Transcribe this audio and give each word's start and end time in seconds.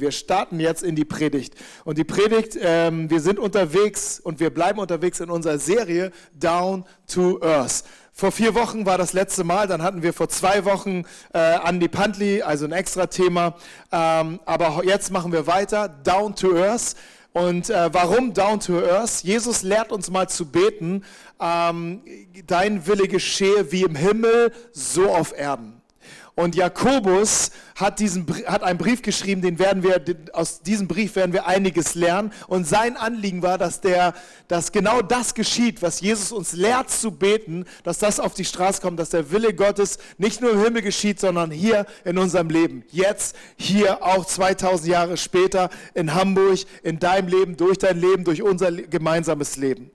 Wir 0.00 0.12
starten 0.12 0.60
jetzt 0.60 0.82
in 0.82 0.96
die 0.96 1.04
Predigt. 1.04 1.54
Und 1.84 1.98
die 1.98 2.04
Predigt, 2.04 2.56
ähm, 2.60 3.10
wir 3.10 3.20
sind 3.20 3.38
unterwegs 3.38 4.20
und 4.20 4.40
wir 4.40 4.50
bleiben 4.50 4.78
unterwegs 4.78 5.20
in 5.20 5.30
unserer 5.30 5.58
Serie 5.58 6.12
Down 6.38 6.84
to 7.06 7.40
Earth. 7.42 7.84
Vor 8.14 8.30
vier 8.30 8.54
Wochen 8.54 8.84
war 8.84 8.98
das 8.98 9.14
letzte 9.14 9.42
Mal, 9.42 9.66
dann 9.66 9.82
hatten 9.82 10.02
wir 10.02 10.12
vor 10.12 10.28
zwei 10.28 10.64
Wochen 10.64 11.04
äh, 11.32 11.58
Andy 11.66 11.88
Pantley, 11.88 12.42
also 12.42 12.66
ein 12.66 12.72
extra 12.72 13.06
Thema. 13.06 13.56
Ähm, 13.90 14.38
aber 14.44 14.82
jetzt 14.84 15.10
machen 15.10 15.32
wir 15.32 15.46
weiter, 15.46 15.88
Down 15.88 16.36
to 16.36 16.56
Earth. 16.56 16.94
Und 17.32 17.70
äh, 17.70 17.92
warum 17.92 18.34
Down 18.34 18.60
to 18.60 18.78
Earth? 18.78 19.22
Jesus 19.22 19.62
lehrt 19.62 19.90
uns 19.90 20.10
mal 20.10 20.28
zu 20.28 20.46
beten, 20.46 21.04
ähm, 21.40 22.02
dein 22.46 22.86
Wille 22.86 23.08
geschehe 23.08 23.72
wie 23.72 23.82
im 23.82 23.96
Himmel, 23.96 24.52
so 24.72 25.10
auf 25.10 25.36
Erden. 25.36 25.81
Und 26.34 26.54
Jakobus 26.54 27.50
hat, 27.74 28.00
diesen, 28.00 28.26
hat 28.46 28.62
einen 28.62 28.78
Brief 28.78 29.02
geschrieben, 29.02 29.42
den 29.42 29.58
werden 29.58 29.82
wir, 29.82 30.02
aus 30.32 30.62
diesem 30.62 30.88
Brief 30.88 31.14
werden 31.14 31.34
wir 31.34 31.46
einiges 31.46 31.94
lernen. 31.94 32.32
Und 32.46 32.66
sein 32.66 32.96
Anliegen 32.96 33.42
war, 33.42 33.58
dass, 33.58 33.82
der, 33.82 34.14
dass 34.48 34.72
genau 34.72 35.02
das 35.02 35.34
geschieht, 35.34 35.82
was 35.82 36.00
Jesus 36.00 36.32
uns 36.32 36.54
lehrt 36.54 36.90
zu 36.90 37.10
beten, 37.10 37.66
dass 37.84 37.98
das 37.98 38.18
auf 38.18 38.32
die 38.32 38.46
Straße 38.46 38.80
kommt, 38.80 38.98
dass 38.98 39.10
der 39.10 39.30
Wille 39.30 39.52
Gottes 39.52 39.98
nicht 40.16 40.40
nur 40.40 40.52
im 40.52 40.62
Himmel 40.62 40.80
geschieht, 40.80 41.20
sondern 41.20 41.50
hier 41.50 41.84
in 42.04 42.16
unserem 42.16 42.48
Leben. 42.48 42.84
Jetzt, 42.90 43.36
hier, 43.56 44.02
auch 44.02 44.24
2000 44.24 44.88
Jahre 44.88 45.16
später, 45.18 45.68
in 45.92 46.14
Hamburg, 46.14 46.60
in 46.82 46.98
deinem 46.98 47.28
Leben, 47.28 47.56
durch 47.58 47.76
dein 47.76 48.00
Leben, 48.00 48.24
durch 48.24 48.40
unser 48.40 48.72
gemeinsames 48.72 49.56
Leben. 49.58 49.90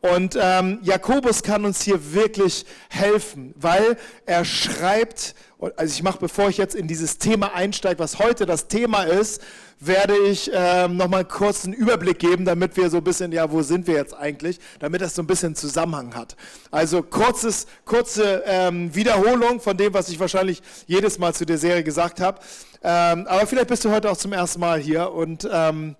Und 0.00 0.38
ähm, 0.40 0.78
Jakobus 0.82 1.42
kann 1.42 1.64
uns 1.64 1.82
hier 1.82 2.12
wirklich 2.12 2.64
helfen, 2.88 3.52
weil 3.56 3.96
er 4.26 4.44
schreibt, 4.44 5.34
also 5.76 5.92
ich 5.92 6.04
mache, 6.04 6.18
bevor 6.20 6.48
ich 6.48 6.56
jetzt 6.56 6.76
in 6.76 6.86
dieses 6.86 7.18
Thema 7.18 7.52
einsteige, 7.52 7.98
was 7.98 8.20
heute 8.20 8.46
das 8.46 8.68
Thema 8.68 9.02
ist, 9.02 9.42
werde 9.80 10.16
ich 10.16 10.50
ähm, 10.54 10.96
nochmal 10.96 11.24
kurz 11.24 11.64
einen 11.64 11.74
Überblick 11.74 12.20
geben, 12.20 12.44
damit 12.44 12.76
wir 12.76 12.90
so 12.90 12.98
ein 12.98 13.04
bisschen, 13.04 13.32
ja, 13.32 13.50
wo 13.50 13.62
sind 13.62 13.88
wir 13.88 13.94
jetzt 13.94 14.14
eigentlich, 14.14 14.60
damit 14.78 15.00
das 15.00 15.16
so 15.16 15.22
ein 15.22 15.26
bisschen 15.26 15.56
Zusammenhang 15.56 16.14
hat. 16.14 16.36
Also 16.70 17.02
kurzes, 17.02 17.66
kurze 17.84 18.42
ähm, 18.46 18.94
Wiederholung 18.94 19.60
von 19.60 19.76
dem, 19.76 19.94
was 19.94 20.08
ich 20.08 20.20
wahrscheinlich 20.20 20.62
jedes 20.86 21.18
Mal 21.18 21.34
zu 21.34 21.44
der 21.44 21.58
Serie 21.58 21.82
gesagt 21.82 22.20
habe. 22.20 22.40
Ähm, 22.82 23.26
aber 23.26 23.46
vielleicht 23.46 23.68
bist 23.68 23.84
du 23.84 23.90
heute 23.90 24.10
auch 24.10 24.16
zum 24.16 24.32
ersten 24.32 24.60
Mal 24.60 24.78
hier 24.78 25.12
und 25.12 25.48
ähm, 25.50 25.96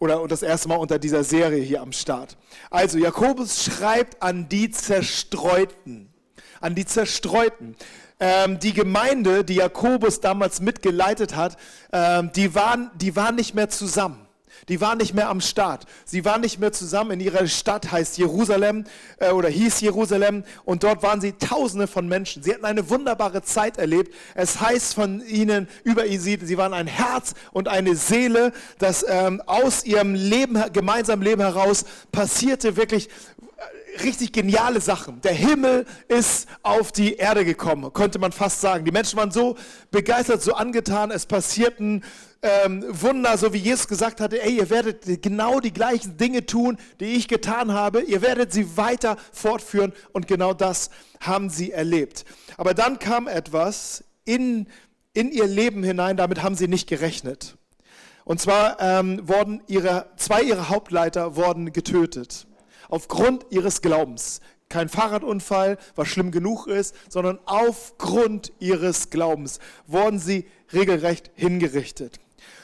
oder 0.00 0.26
das 0.26 0.42
erste 0.42 0.68
Mal 0.68 0.76
unter 0.76 0.98
dieser 0.98 1.22
Serie 1.22 1.62
hier 1.62 1.82
am 1.82 1.92
Start. 1.92 2.36
Also 2.70 2.98
Jakobus 2.98 3.62
schreibt 3.62 4.22
an 4.22 4.48
die 4.48 4.70
Zerstreuten, 4.70 6.12
an 6.60 6.74
die 6.74 6.86
Zerstreuten. 6.86 7.76
Ähm, 8.18 8.58
die 8.58 8.72
Gemeinde, 8.72 9.44
die 9.44 9.54
Jakobus 9.54 10.20
damals 10.20 10.60
mitgeleitet 10.60 11.36
hat, 11.36 11.56
ähm, 11.92 12.30
die, 12.34 12.54
waren, 12.54 12.90
die 12.94 13.14
waren 13.16 13.34
nicht 13.36 13.54
mehr 13.54 13.68
zusammen. 13.68 14.26
Die 14.68 14.80
waren 14.80 14.98
nicht 14.98 15.14
mehr 15.14 15.28
am 15.28 15.40
Start. 15.40 15.86
Sie 16.04 16.24
waren 16.24 16.40
nicht 16.40 16.60
mehr 16.60 16.72
zusammen 16.72 17.12
in 17.12 17.20
ihrer 17.20 17.46
Stadt, 17.46 17.90
heißt 17.90 18.18
Jerusalem 18.18 18.84
äh, 19.18 19.30
oder 19.30 19.48
hieß 19.48 19.80
Jerusalem. 19.80 20.44
Und 20.64 20.82
dort 20.82 21.02
waren 21.02 21.20
sie 21.20 21.32
Tausende 21.32 21.86
von 21.86 22.08
Menschen. 22.08 22.42
Sie 22.42 22.52
hatten 22.52 22.64
eine 22.64 22.90
wunderbare 22.90 23.42
Zeit 23.42 23.78
erlebt. 23.78 24.14
Es 24.34 24.60
heißt 24.60 24.94
von 24.94 25.26
ihnen, 25.26 25.68
über 25.84 26.06
sie, 26.06 26.38
sie 26.42 26.58
waren 26.58 26.74
ein 26.74 26.86
Herz 26.86 27.34
und 27.52 27.68
eine 27.68 27.96
Seele, 27.96 28.52
das 28.78 29.04
ähm, 29.08 29.42
aus 29.46 29.84
ihrem 29.84 30.14
Leben, 30.14 30.62
gemeinsamen 30.72 31.22
Leben 31.22 31.40
heraus 31.40 31.84
passierte 32.12 32.76
wirklich 32.76 33.08
richtig 34.02 34.32
geniale 34.32 34.80
Sachen. 34.80 35.20
Der 35.22 35.32
Himmel 35.32 35.86
ist 36.08 36.48
auf 36.62 36.92
die 36.92 37.14
Erde 37.16 37.44
gekommen, 37.44 37.92
könnte 37.92 38.18
man 38.18 38.32
fast 38.32 38.60
sagen. 38.60 38.84
Die 38.84 38.92
Menschen 38.92 39.18
waren 39.18 39.30
so 39.30 39.56
begeistert, 39.90 40.42
so 40.42 40.54
angetan, 40.54 41.10
es 41.10 41.26
passierten 41.26 42.04
ähm, 42.42 42.84
Wunder, 42.88 43.36
so 43.36 43.52
wie 43.52 43.58
Jesus 43.58 43.86
gesagt 43.86 44.20
hatte, 44.20 44.42
ey, 44.42 44.56
ihr 44.56 44.70
werdet 44.70 45.22
genau 45.22 45.60
die 45.60 45.72
gleichen 45.72 46.16
Dinge 46.16 46.46
tun, 46.46 46.78
die 47.00 47.16
ich 47.16 47.28
getan 47.28 47.72
habe, 47.72 48.00
ihr 48.00 48.22
werdet 48.22 48.52
sie 48.52 48.76
weiter 48.76 49.16
fortführen 49.32 49.92
und 50.12 50.26
genau 50.26 50.54
das 50.54 50.90
haben 51.20 51.50
sie 51.50 51.70
erlebt. 51.72 52.24
Aber 52.56 52.72
dann 52.72 52.98
kam 52.98 53.28
etwas 53.28 54.04
in, 54.24 54.66
in 55.12 55.30
ihr 55.32 55.46
Leben 55.46 55.82
hinein, 55.82 56.16
damit 56.16 56.42
haben 56.42 56.54
sie 56.54 56.68
nicht 56.68 56.88
gerechnet. 56.88 57.56
Und 58.24 58.40
zwar 58.40 58.80
ähm, 58.80 59.20
wurden 59.28 59.62
ihre, 59.66 60.06
zwei 60.16 60.42
ihrer 60.42 60.68
Hauptleiter 60.68 61.36
wurden 61.36 61.72
getötet 61.72 62.46
aufgrund 62.90 63.46
ihres 63.50 63.80
Glaubens. 63.80 64.40
Kein 64.68 64.88
Fahrradunfall, 64.88 65.78
was 65.96 66.08
schlimm 66.08 66.30
genug 66.30 66.66
ist, 66.66 66.94
sondern 67.08 67.40
aufgrund 67.44 68.52
ihres 68.60 69.10
Glaubens 69.10 69.58
wurden 69.86 70.18
sie 70.18 70.46
regelrecht 70.72 71.30
hingerichtet. 71.34 72.20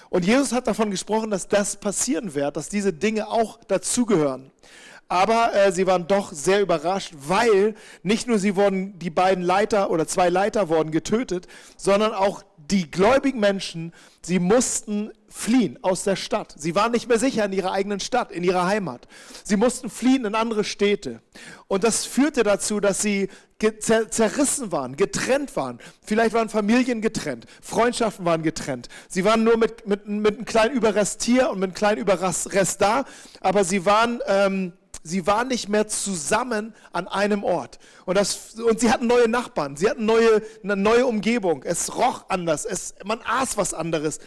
Und 0.08 0.24
Jesus 0.24 0.52
hat 0.52 0.68
davon 0.68 0.90
gesprochen, 0.90 1.30
dass 1.30 1.48
das 1.48 1.76
passieren 1.76 2.34
wird, 2.34 2.56
dass 2.56 2.68
diese 2.68 2.92
Dinge 2.92 3.28
auch 3.28 3.58
dazugehören. 3.64 4.52
Aber 5.08 5.54
äh, 5.54 5.72
sie 5.72 5.86
waren 5.86 6.06
doch 6.06 6.32
sehr 6.32 6.60
überrascht, 6.60 7.12
weil 7.16 7.74
nicht 8.02 8.26
nur 8.26 8.38
sie 8.38 8.56
wurden, 8.56 8.98
die 8.98 9.10
beiden 9.10 9.44
Leiter 9.44 9.90
oder 9.90 10.06
zwei 10.06 10.28
Leiter 10.28 10.68
wurden 10.68 10.90
getötet, 10.90 11.46
sondern 11.76 12.12
auch 12.12 12.42
die 12.70 12.90
gläubigen 12.90 13.38
Menschen, 13.38 13.92
sie 14.22 14.40
mussten 14.40 15.12
fliehen 15.36 15.78
aus 15.82 16.02
der 16.02 16.16
Stadt. 16.16 16.54
Sie 16.56 16.74
waren 16.74 16.92
nicht 16.92 17.08
mehr 17.08 17.18
sicher 17.18 17.44
in 17.44 17.52
ihrer 17.52 17.70
eigenen 17.70 18.00
Stadt, 18.00 18.32
in 18.32 18.42
ihrer 18.42 18.66
Heimat. 18.66 19.06
Sie 19.44 19.56
mussten 19.56 19.90
fliehen 19.90 20.24
in 20.24 20.34
andere 20.34 20.64
Städte. 20.64 21.20
Und 21.68 21.84
das 21.84 22.06
führte 22.06 22.42
dazu, 22.42 22.80
dass 22.80 23.02
sie 23.02 23.28
zer 23.80 24.10
zerrissen 24.10 24.72
waren, 24.72 24.96
getrennt 24.96 25.54
waren. 25.54 25.78
Vielleicht 26.02 26.32
waren 26.32 26.48
Familien 26.48 27.02
getrennt, 27.02 27.44
Freundschaften 27.60 28.24
waren 28.24 28.42
getrennt. 28.42 28.88
Sie 29.08 29.24
waren 29.24 29.44
nur 29.44 29.58
mit, 29.58 29.86
mit, 29.86 30.08
mit 30.08 30.36
einem 30.36 30.46
kleinen 30.46 30.74
Überrest 30.74 31.22
hier 31.22 31.50
und 31.50 31.58
mit 31.58 31.68
einem 31.68 31.74
kleinen 31.74 32.00
Überrest 32.00 32.80
da, 32.80 33.04
aber 33.40 33.64
sie 33.64 33.84
waren... 33.84 34.20
Ähm, 34.26 34.72
sie 35.02 35.24
waren 35.24 35.46
nicht 35.46 35.68
mehr 35.68 35.86
zusammen 35.86 36.74
an 36.92 37.06
einem 37.06 37.44
Ort. 37.44 37.78
Und, 38.06 38.18
das, 38.18 38.56
und 38.56 38.80
sie 38.80 38.90
hatten 38.90 39.06
neue 39.06 39.28
Nachbarn, 39.28 39.76
sie 39.76 39.88
hatten 39.88 40.04
neue, 40.04 40.42
eine 40.64 40.74
neue 40.74 41.06
Umgebung. 41.06 41.62
Es 41.62 41.94
roch 41.94 42.24
anders, 42.28 42.64
es, 42.64 42.94
man 43.04 43.20
aß 43.24 43.56
was 43.56 43.72
anderes. 43.72 44.18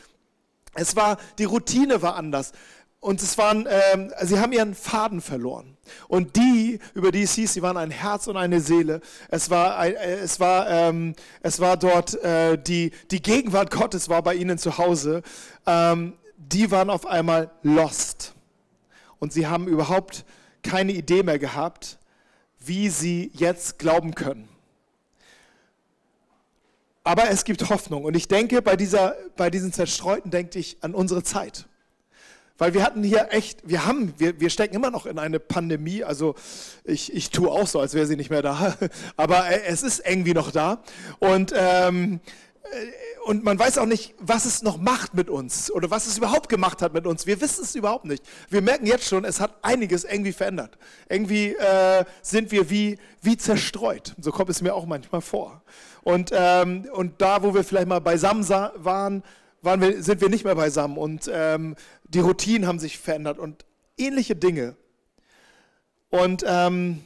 Es 0.80 0.96
war, 0.96 1.18
die 1.38 1.44
Routine 1.44 2.02
war 2.02 2.16
anders. 2.16 2.54
Und 3.02 3.22
es 3.22 3.38
waren, 3.38 3.68
ähm, 3.94 4.12
sie 4.22 4.40
haben 4.40 4.52
ihren 4.52 4.76
Faden 4.76 5.22
verloren. 5.22 5.78
Und 6.10 6.36
die, 6.36 6.80
über 6.94 7.12
die 7.12 7.24
es 7.24 7.34
hieß, 7.34 7.54
sie 7.54 7.62
waren 7.62 7.78
ein 7.78 7.92
Herz 7.92 8.28
und 8.28 8.36
eine 8.36 8.60
Seele. 8.60 9.00
Es 9.30 9.50
war, 9.50 9.86
äh, 9.86 9.94
es 10.20 10.40
war, 10.40 10.70
ähm, 10.70 11.16
es 11.42 11.60
war 11.60 11.78
dort, 11.78 12.22
äh, 12.24 12.58
die, 12.58 12.92
die 13.10 13.22
Gegenwart 13.22 13.72
Gottes 13.72 14.10
war 14.10 14.22
bei 14.22 14.36
ihnen 14.36 14.58
zu 14.58 14.78
Hause. 14.78 15.22
Ähm, 15.66 16.14
die 16.38 16.72
waren 16.72 16.90
auf 16.90 17.06
einmal 17.06 17.52
lost. 17.62 18.34
Und 19.20 19.32
sie 19.32 19.48
haben 19.48 19.68
überhaupt 19.68 20.26
keine 20.62 20.92
Idee 20.92 21.24
mehr 21.24 21.40
gehabt, 21.40 22.00
wie 22.60 22.90
sie 22.90 23.32
jetzt 23.34 23.80
glauben 23.80 24.14
können. 24.14 24.50
Aber 27.10 27.28
es 27.32 27.44
gibt 27.44 27.68
Hoffnung. 27.72 28.06
Und 28.06 28.16
ich 28.16 28.28
denke, 28.28 28.62
bei, 28.62 28.76
dieser, 28.76 29.16
bei 29.36 29.50
diesen 29.50 29.74
Zerstreuten 29.74 30.30
denke 30.30 30.60
ich 30.60 30.78
an 30.82 30.94
unsere 30.94 31.24
Zeit. 31.24 31.66
Weil 32.60 32.76
wir 32.76 32.84
hatten 32.84 33.02
hier 33.02 33.30
echt, 33.32 33.68
wir 33.68 33.88
haben, 33.88 34.14
wir, 34.20 34.40
wir 34.40 34.52
stecken 34.52 34.76
immer 34.76 34.92
noch 34.92 35.08
in 35.08 35.18
eine 35.18 35.40
Pandemie. 35.40 36.04
Also 36.04 36.36
ich, 36.84 37.12
ich 37.12 37.32
tue 37.32 37.50
auch 37.50 37.66
so, 37.66 37.80
als 37.80 37.96
wäre 37.96 38.06
sie 38.06 38.16
nicht 38.16 38.30
mehr 38.30 38.44
da. 38.44 38.78
Aber 39.18 39.50
äh, 39.50 39.64
es 39.66 39.82
ist 39.82 40.04
irgendwie 40.08 40.36
noch 40.36 40.52
da. 40.52 40.84
Und 41.18 41.52
ähm, 41.58 42.20
äh, 42.62 42.68
und 43.26 43.44
man 43.44 43.58
weiß 43.58 43.78
auch 43.78 43.86
nicht, 43.86 44.16
was 44.20 44.46
es 44.46 44.62
noch 44.62 44.78
macht 44.78 45.14
mit 45.14 45.30
uns 45.30 45.72
oder 45.72 45.90
was 45.92 46.08
es 46.08 46.18
überhaupt 46.18 46.50
gemacht 46.50 46.82
hat 46.82 46.94
mit 46.94 47.06
uns. 47.06 47.26
Wir 47.26 47.42
wissen 47.42 47.64
es 47.64 47.76
überhaupt 47.76 48.06
nicht. 48.06 48.24
Wir 48.50 48.62
merken 48.62 48.86
jetzt 48.86 49.08
schon, 49.08 49.26
es 49.26 49.40
hat 49.40 49.56
einiges 49.62 50.04
irgendwie 50.04 50.32
verändert. 50.32 50.78
Irgendwie 51.08 51.56
äh, 51.56 52.06
sind 52.22 52.52
wir 52.52 52.70
wie, 52.70 52.98
wie 53.22 53.38
zerstreut. 53.38 54.16
So 54.20 54.32
kommt 54.32 54.50
es 54.50 54.62
mir 54.62 54.74
auch 54.74 54.86
manchmal 54.86 55.22
vor. 55.22 55.64
Und, 56.02 56.32
ähm, 56.34 56.88
und 56.94 57.22
da, 57.22 57.44
wo 57.44 57.54
wir 57.54 57.64
vielleicht 57.64 57.88
mal 57.88 58.00
beisammen 58.00 58.48
waren, 58.48 59.24
waren 59.62 59.82
wir, 59.82 60.02
sind 60.02 60.22
wir 60.22 60.30
nicht 60.30 60.46
mehr 60.46 60.56
beisammen. 60.56 60.98
Und 60.98 61.30
ähm, 61.32 61.76
die 62.06 62.20
Routinen 62.20 62.68
haben 62.68 62.80
sich 62.80 62.98
verändert 62.98 63.38
und 63.40 63.66
ähnliche 63.98 64.36
Dinge. 64.36 64.76
Und 66.10 66.44
ähm, 66.48 67.04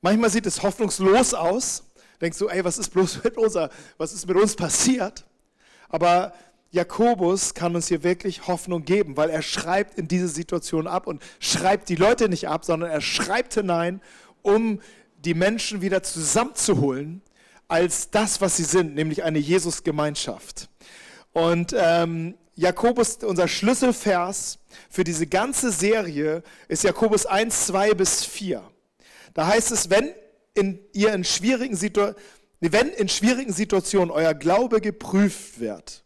manchmal 0.00 0.30
sieht 0.30 0.46
es 0.46 0.62
hoffnungslos 0.62 1.34
aus 1.34 1.84
denkst 2.22 2.38
du, 2.38 2.48
ey, 2.48 2.64
was 2.64 2.78
ist 2.78 2.90
bloß 2.90 3.24
mit 3.24 3.36
uns, 3.36 3.58
was 3.98 4.12
ist 4.12 4.26
mit 4.26 4.36
uns 4.36 4.54
passiert? 4.54 5.24
Aber 5.92 6.32
Jakobus 6.72 7.52
kann 7.54 7.76
uns 7.76 7.88
hier 7.88 8.02
wirklich 8.02 8.46
Hoffnung 8.46 8.84
geben, 8.84 9.16
weil 9.16 9.28
er 9.30 9.42
schreibt 9.42 9.98
in 9.98 10.08
diese 10.08 10.28
Situation 10.28 10.86
ab 10.86 11.06
und 11.06 11.22
schreibt 11.38 11.90
die 11.90 11.96
Leute 11.96 12.28
nicht 12.30 12.48
ab, 12.48 12.64
sondern 12.64 12.90
er 12.90 13.02
schreibt 13.02 13.54
hinein, 13.54 14.00
um 14.40 14.80
die 15.18 15.34
Menschen 15.34 15.82
wieder 15.82 16.02
zusammenzuholen 16.02 17.20
als 17.68 18.10
das, 18.10 18.40
was 18.40 18.56
sie 18.56 18.64
sind, 18.64 18.94
nämlich 18.94 19.22
eine 19.22 19.38
Jesus-Gemeinschaft. 19.38 20.68
Und 21.32 21.74
ähm, 21.78 22.34
Jakobus, 22.54 23.16
unser 23.16 23.48
Schlüsselvers 23.48 24.58
für 24.90 25.04
diese 25.04 25.26
ganze 25.26 25.70
Serie 25.70 26.42
ist 26.68 26.84
Jakobus 26.84 27.26
1, 27.26 27.66
2 27.66 27.94
bis 27.94 28.24
4. 28.24 28.62
Da 29.34 29.46
heißt 29.46 29.72
es, 29.72 29.90
wenn 29.90 30.12
in, 30.54 30.80
ihr 30.92 31.12
in 31.12 31.24
schwierigen 31.24 31.76
Situationen, 31.76 32.22
wenn 32.70 32.90
in 32.90 33.08
schwierigen 33.08 33.52
Situationen 33.52 34.12
euer 34.12 34.34
Glaube 34.34 34.80
geprüft 34.80 35.58
wird, 35.58 36.04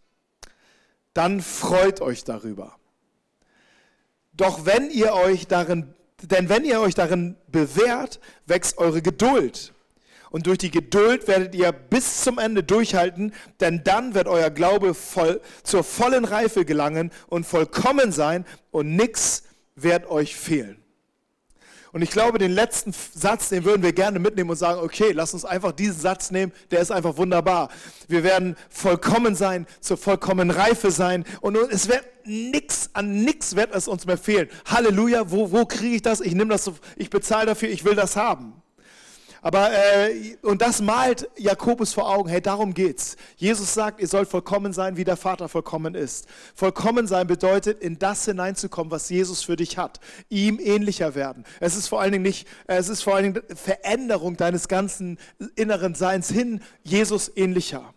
dann 1.13 1.43
freut 1.43 2.01
euch 2.01 2.25
darüber. 2.25 2.79
Doch 4.33 4.65
wenn 4.65 4.91
ihr 4.91 5.13
euch 5.13 5.47
darin, 5.47 5.95
denn 6.23 6.49
wenn 6.49 6.65
ihr 6.65 6.81
euch 6.81 6.95
darin 6.95 7.37
bewährt, 7.49 8.21
wächst 8.47 8.79
eure 8.79 9.03
Geduld. 9.03 9.75
Und 10.31 10.47
durch 10.47 10.59
die 10.59 10.71
Geduld 10.71 11.29
werdet 11.29 11.55
ihr 11.55 11.73
bis 11.73 12.23
zum 12.23 12.39
Ende 12.39 12.63
durchhalten, 12.63 13.33
denn 13.61 13.85
dann 13.85 14.15
wird 14.15 14.27
euer 14.27 14.51
Glaube 14.51 14.95
voll, 14.95 15.41
zur 15.63 15.85
vollen 15.85 16.25
Reife 16.25 16.65
gelangen 16.65 17.11
und 17.29 17.47
vollkommen 17.47 18.13
sein 18.13 18.45
und 18.71 18.97
nichts 18.97 19.45
wird 19.75 20.11
euch 20.11 20.37
fehlen. 20.37 20.83
Und 21.93 22.03
ich 22.03 22.11
glaube, 22.11 22.39
den 22.39 22.53
letzten 22.53 22.93
Satz, 22.93 23.49
den 23.49 23.65
würden 23.65 23.83
wir 23.83 23.93
gerne 23.93 24.19
mitnehmen 24.19 24.51
und 24.51 24.57
sagen, 24.57 24.81
okay, 24.81 25.13
lass 25.13 25.35
uns 25.35 25.45
einfach 25.45 25.73
diesen 25.73 26.01
Satz 26.01 26.31
nehmen, 26.31 26.53
der 26.71 26.81
ist 26.81 26.91
einfach 26.91 27.17
wunderbar. 27.17 27.71
Wir 28.09 28.23
werden 28.25 28.57
vollkommen 28.69 29.35
sein, 29.35 29.67
zur 29.81 29.97
vollkommenen 29.97 30.55
Reife 30.55 30.91
sein 30.91 31.25
und 31.41 31.57
es 31.57 31.89
wird 31.89 32.05
nichts, 32.25 32.91
an 32.93 33.25
nichts 33.25 33.57
wird 33.57 33.75
es 33.75 33.89
uns 33.89 34.07
mehr 34.07 34.19
fehlen. 34.19 34.49
Halleluja, 34.67 35.31
wo, 35.31 35.53
wo 35.53 35.65
kriege 35.65 35.97
ich 35.97 36.03
das? 36.03 36.21
Ich 36.21 36.35
nehme 36.35 36.51
das, 36.51 36.71
ich 36.97 37.11
bezahle 37.11 37.47
dafür, 37.47 37.69
ich 37.69 37.85
will 37.85 37.95
das 37.95 38.17
haben. 38.17 38.63
Aber, 39.43 39.71
äh, 39.73 40.37
und 40.43 40.63
das 40.63 40.81
malt 40.81 41.29
Jakobus 41.37 41.93
vor 41.93 42.09
Augen, 42.09 42.29
hey, 42.29 42.41
darum 42.41 42.75
geht's. 42.75 43.17
Jesus 43.37 43.75
sagt, 43.75 44.01
ihr 44.01 44.09
sollt 44.09 44.29
vollkommen 44.29 44.73
sein, 44.73 44.97
wie 44.97 45.05
der 45.05 45.17
Vater 45.17 45.49
vollkommen 45.49 45.95
ist. 45.95 46.27
Vollkommen 46.55 47.07
sein 47.07 47.27
bedeutet, 47.27 47.83
in 47.83 47.99
das 47.99 48.25
hineinzukommen, 48.25 48.91
was 48.91 49.09
Jesus 49.09 49.43
für 49.43 49.57
dich 49.57 49.79
hat. 49.79 50.01
Ihm 50.29 50.59
ähnlicher 50.61 51.15
werden. 51.15 51.45
Es 51.61 51.77
ist 51.77 51.89
vor 51.89 52.01
allen 52.01 52.13
Dingen 52.13 52.25
nicht, 52.25 52.47
es 52.67 52.89
ist 52.89 53.03
vor 53.03 53.15
allen 53.15 53.35
Dingen 53.35 53.43
Veränderung 53.55 54.37
deines 54.37 54.69
ganzen 54.69 55.19
inneren 55.55 55.95
Seins 55.95 56.31
hin, 56.31 56.61
Jesus 56.83 57.31
ähnlicher. 57.37 57.93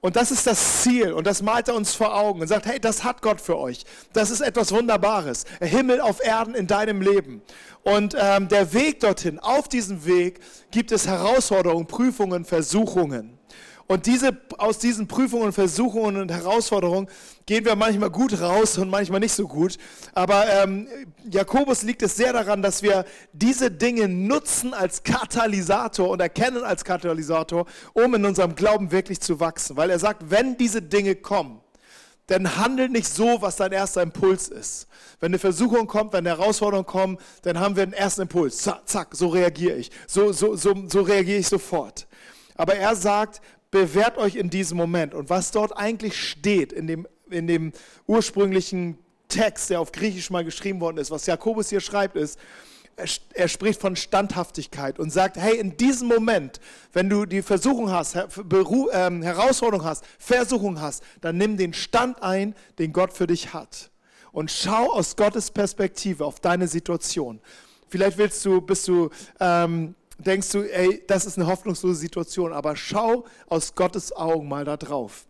Und 0.00 0.16
das 0.16 0.30
ist 0.30 0.46
das 0.46 0.82
Ziel 0.82 1.12
und 1.12 1.26
das 1.26 1.40
malt 1.40 1.68
er 1.68 1.74
uns 1.74 1.94
vor 1.94 2.14
Augen 2.14 2.42
und 2.42 2.46
sagt, 2.46 2.66
hey, 2.66 2.78
das 2.78 3.04
hat 3.04 3.22
Gott 3.22 3.40
für 3.40 3.58
euch. 3.58 3.84
Das 4.12 4.30
ist 4.30 4.40
etwas 4.40 4.70
Wunderbares. 4.72 5.44
Himmel 5.60 6.00
auf 6.00 6.22
Erden 6.22 6.54
in 6.54 6.66
deinem 6.66 7.00
Leben. 7.00 7.42
Und 7.82 8.14
ähm, 8.18 8.48
der 8.48 8.72
Weg 8.74 9.00
dorthin, 9.00 9.38
auf 9.38 9.68
diesem 9.68 10.04
Weg 10.04 10.40
gibt 10.70 10.92
es 10.92 11.06
Herausforderungen, 11.06 11.86
Prüfungen, 11.86 12.44
Versuchungen. 12.44 13.38
Und 13.86 14.06
diese, 14.06 14.36
aus 14.56 14.78
diesen 14.78 15.08
Prüfungen, 15.08 15.52
Versuchungen 15.52 16.16
und 16.16 16.30
Herausforderungen 16.30 17.08
gehen 17.44 17.64
wir 17.64 17.76
manchmal 17.76 18.10
gut 18.10 18.40
raus 18.40 18.78
und 18.78 18.88
manchmal 18.88 19.20
nicht 19.20 19.34
so 19.34 19.46
gut. 19.46 19.76
Aber 20.14 20.46
ähm, 20.48 20.88
Jakobus 21.30 21.82
liegt 21.82 22.02
es 22.02 22.16
sehr 22.16 22.32
daran, 22.32 22.62
dass 22.62 22.82
wir 22.82 23.04
diese 23.32 23.70
Dinge 23.70 24.08
nutzen 24.08 24.72
als 24.72 25.02
Katalysator 25.02 26.08
und 26.08 26.20
erkennen 26.20 26.64
als 26.64 26.84
Katalysator, 26.84 27.66
um 27.92 28.14
in 28.14 28.24
unserem 28.24 28.54
Glauben 28.54 28.90
wirklich 28.90 29.20
zu 29.20 29.38
wachsen. 29.38 29.76
Weil 29.76 29.90
er 29.90 29.98
sagt, 29.98 30.30
wenn 30.30 30.56
diese 30.56 30.80
Dinge 30.80 31.14
kommen, 31.14 31.60
dann 32.26 32.56
handel 32.56 32.88
nicht 32.88 33.08
so, 33.08 33.42
was 33.42 33.56
dein 33.56 33.72
erster 33.72 34.00
Impuls 34.00 34.48
ist. 34.48 34.86
Wenn 35.20 35.28
eine 35.28 35.38
Versuchung 35.38 35.86
kommt, 35.86 36.14
wenn 36.14 36.26
eine 36.26 36.38
Herausforderung 36.38 36.86
kommt, 36.86 37.20
dann 37.42 37.60
haben 37.60 37.76
wir 37.76 37.82
einen 37.82 37.92
ersten 37.92 38.22
Impuls. 38.22 38.58
Zack, 38.58 38.88
zack 38.88 39.08
so 39.14 39.28
reagiere 39.28 39.76
ich. 39.76 39.90
So, 40.06 40.32
so, 40.32 40.56
so, 40.56 40.74
so 40.88 41.02
reagiere 41.02 41.40
ich 41.40 41.48
sofort. 41.48 42.06
Aber 42.56 42.76
er 42.76 42.96
sagt, 42.96 43.42
bewährt 43.74 44.18
euch 44.18 44.36
in 44.36 44.50
diesem 44.50 44.76
Moment. 44.76 45.14
Und 45.14 45.30
was 45.30 45.50
dort 45.50 45.76
eigentlich 45.76 46.16
steht 46.16 46.72
in 46.72 46.86
dem, 46.86 47.08
in 47.28 47.48
dem 47.48 47.72
ursprünglichen 48.06 48.96
Text, 49.26 49.68
der 49.68 49.80
auf 49.80 49.90
Griechisch 49.90 50.30
mal 50.30 50.44
geschrieben 50.44 50.80
worden 50.80 50.98
ist, 50.98 51.10
was 51.10 51.26
Jakobus 51.26 51.70
hier 51.70 51.80
schreibt, 51.80 52.14
ist, 52.14 52.38
er 53.34 53.48
spricht 53.48 53.80
von 53.80 53.96
Standhaftigkeit 53.96 55.00
und 55.00 55.10
sagt, 55.10 55.36
hey, 55.38 55.58
in 55.58 55.76
diesem 55.76 56.06
Moment, 56.06 56.60
wenn 56.92 57.10
du 57.10 57.26
die 57.26 57.42
Versuchung 57.42 57.90
hast, 57.90 58.16
Beru 58.48 58.90
ähm, 58.92 59.22
Herausforderung 59.22 59.84
hast, 59.84 60.04
Versuchung 60.20 60.80
hast, 60.80 61.02
dann 61.20 61.36
nimm 61.36 61.56
den 61.56 61.74
Stand 61.74 62.22
ein, 62.22 62.54
den 62.78 62.92
Gott 62.92 63.12
für 63.12 63.26
dich 63.26 63.54
hat. 63.54 63.90
Und 64.30 64.52
schau 64.52 64.92
aus 64.92 65.16
Gottes 65.16 65.50
Perspektive 65.50 66.24
auf 66.24 66.38
deine 66.38 66.68
Situation. 66.68 67.40
Vielleicht 67.88 68.18
willst 68.18 68.44
du, 68.44 68.60
bist 68.60 68.86
du 68.86 69.10
ähm, 69.40 69.96
denkst 70.18 70.50
du, 70.50 70.62
ey, 70.62 71.02
das 71.06 71.26
ist 71.26 71.38
eine 71.38 71.46
hoffnungslose 71.46 71.98
Situation, 71.98 72.52
aber 72.52 72.76
schau 72.76 73.24
aus 73.46 73.74
Gottes 73.74 74.14
Augen 74.14 74.48
mal 74.48 74.64
da 74.64 74.76
drauf. 74.76 75.26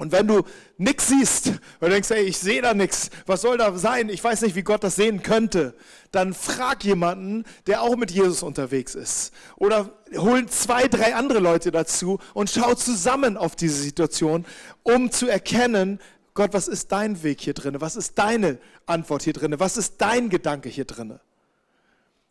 Und 0.00 0.12
wenn 0.12 0.26
du 0.26 0.44
nichts 0.78 1.08
siehst, 1.08 1.60
und 1.78 1.90
denkst, 1.90 2.10
ey, 2.10 2.22
ich 2.22 2.38
sehe 2.38 2.62
da 2.62 2.72
nichts, 2.72 3.10
was 3.26 3.42
soll 3.42 3.58
da 3.58 3.76
sein? 3.76 4.08
Ich 4.08 4.24
weiß 4.24 4.40
nicht, 4.40 4.56
wie 4.56 4.62
Gott 4.62 4.82
das 4.82 4.96
sehen 4.96 5.22
könnte. 5.22 5.74
Dann 6.10 6.32
frag 6.32 6.82
jemanden, 6.84 7.44
der 7.66 7.82
auch 7.82 7.96
mit 7.96 8.10
Jesus 8.10 8.42
unterwegs 8.42 8.94
ist. 8.94 9.34
Oder 9.56 9.90
hol 10.16 10.46
zwei, 10.46 10.88
drei 10.88 11.14
andere 11.14 11.40
Leute 11.40 11.70
dazu 11.70 12.18
und 12.32 12.48
schau 12.48 12.74
zusammen 12.74 13.36
auf 13.36 13.56
diese 13.56 13.82
Situation, 13.82 14.46
um 14.84 15.10
zu 15.10 15.28
erkennen, 15.28 16.00
Gott, 16.32 16.54
was 16.54 16.66
ist 16.66 16.90
dein 16.92 17.22
Weg 17.22 17.42
hier 17.42 17.52
drin? 17.52 17.76
Was 17.80 17.96
ist 17.96 18.18
deine 18.18 18.58
Antwort 18.86 19.24
hier 19.24 19.34
drin? 19.34 19.54
Was 19.58 19.76
ist 19.76 19.96
dein 19.98 20.30
Gedanke 20.30 20.70
hier 20.70 20.86
drin? 20.86 21.20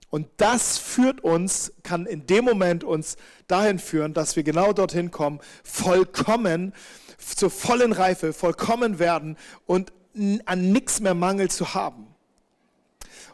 Und 0.09 0.27
das 0.37 0.77
führt 0.77 1.23
uns, 1.23 1.71
kann 1.83 2.05
in 2.05 2.25
dem 2.25 2.45
Moment 2.45 2.83
uns 2.83 3.15
dahin 3.47 3.79
führen, 3.79 4.13
dass 4.13 4.35
wir 4.35 4.43
genau 4.43 4.73
dorthin 4.73 5.11
kommen, 5.11 5.39
vollkommen, 5.63 6.73
zur 7.17 7.51
vollen 7.51 7.91
Reife, 7.91 8.33
vollkommen 8.33 8.97
werden 8.97 9.37
und 9.65 9.91
an 10.45 10.71
nichts 10.71 10.99
mehr 10.99 11.13
Mangel 11.13 11.49
zu 11.49 11.73
haben. 11.73 12.07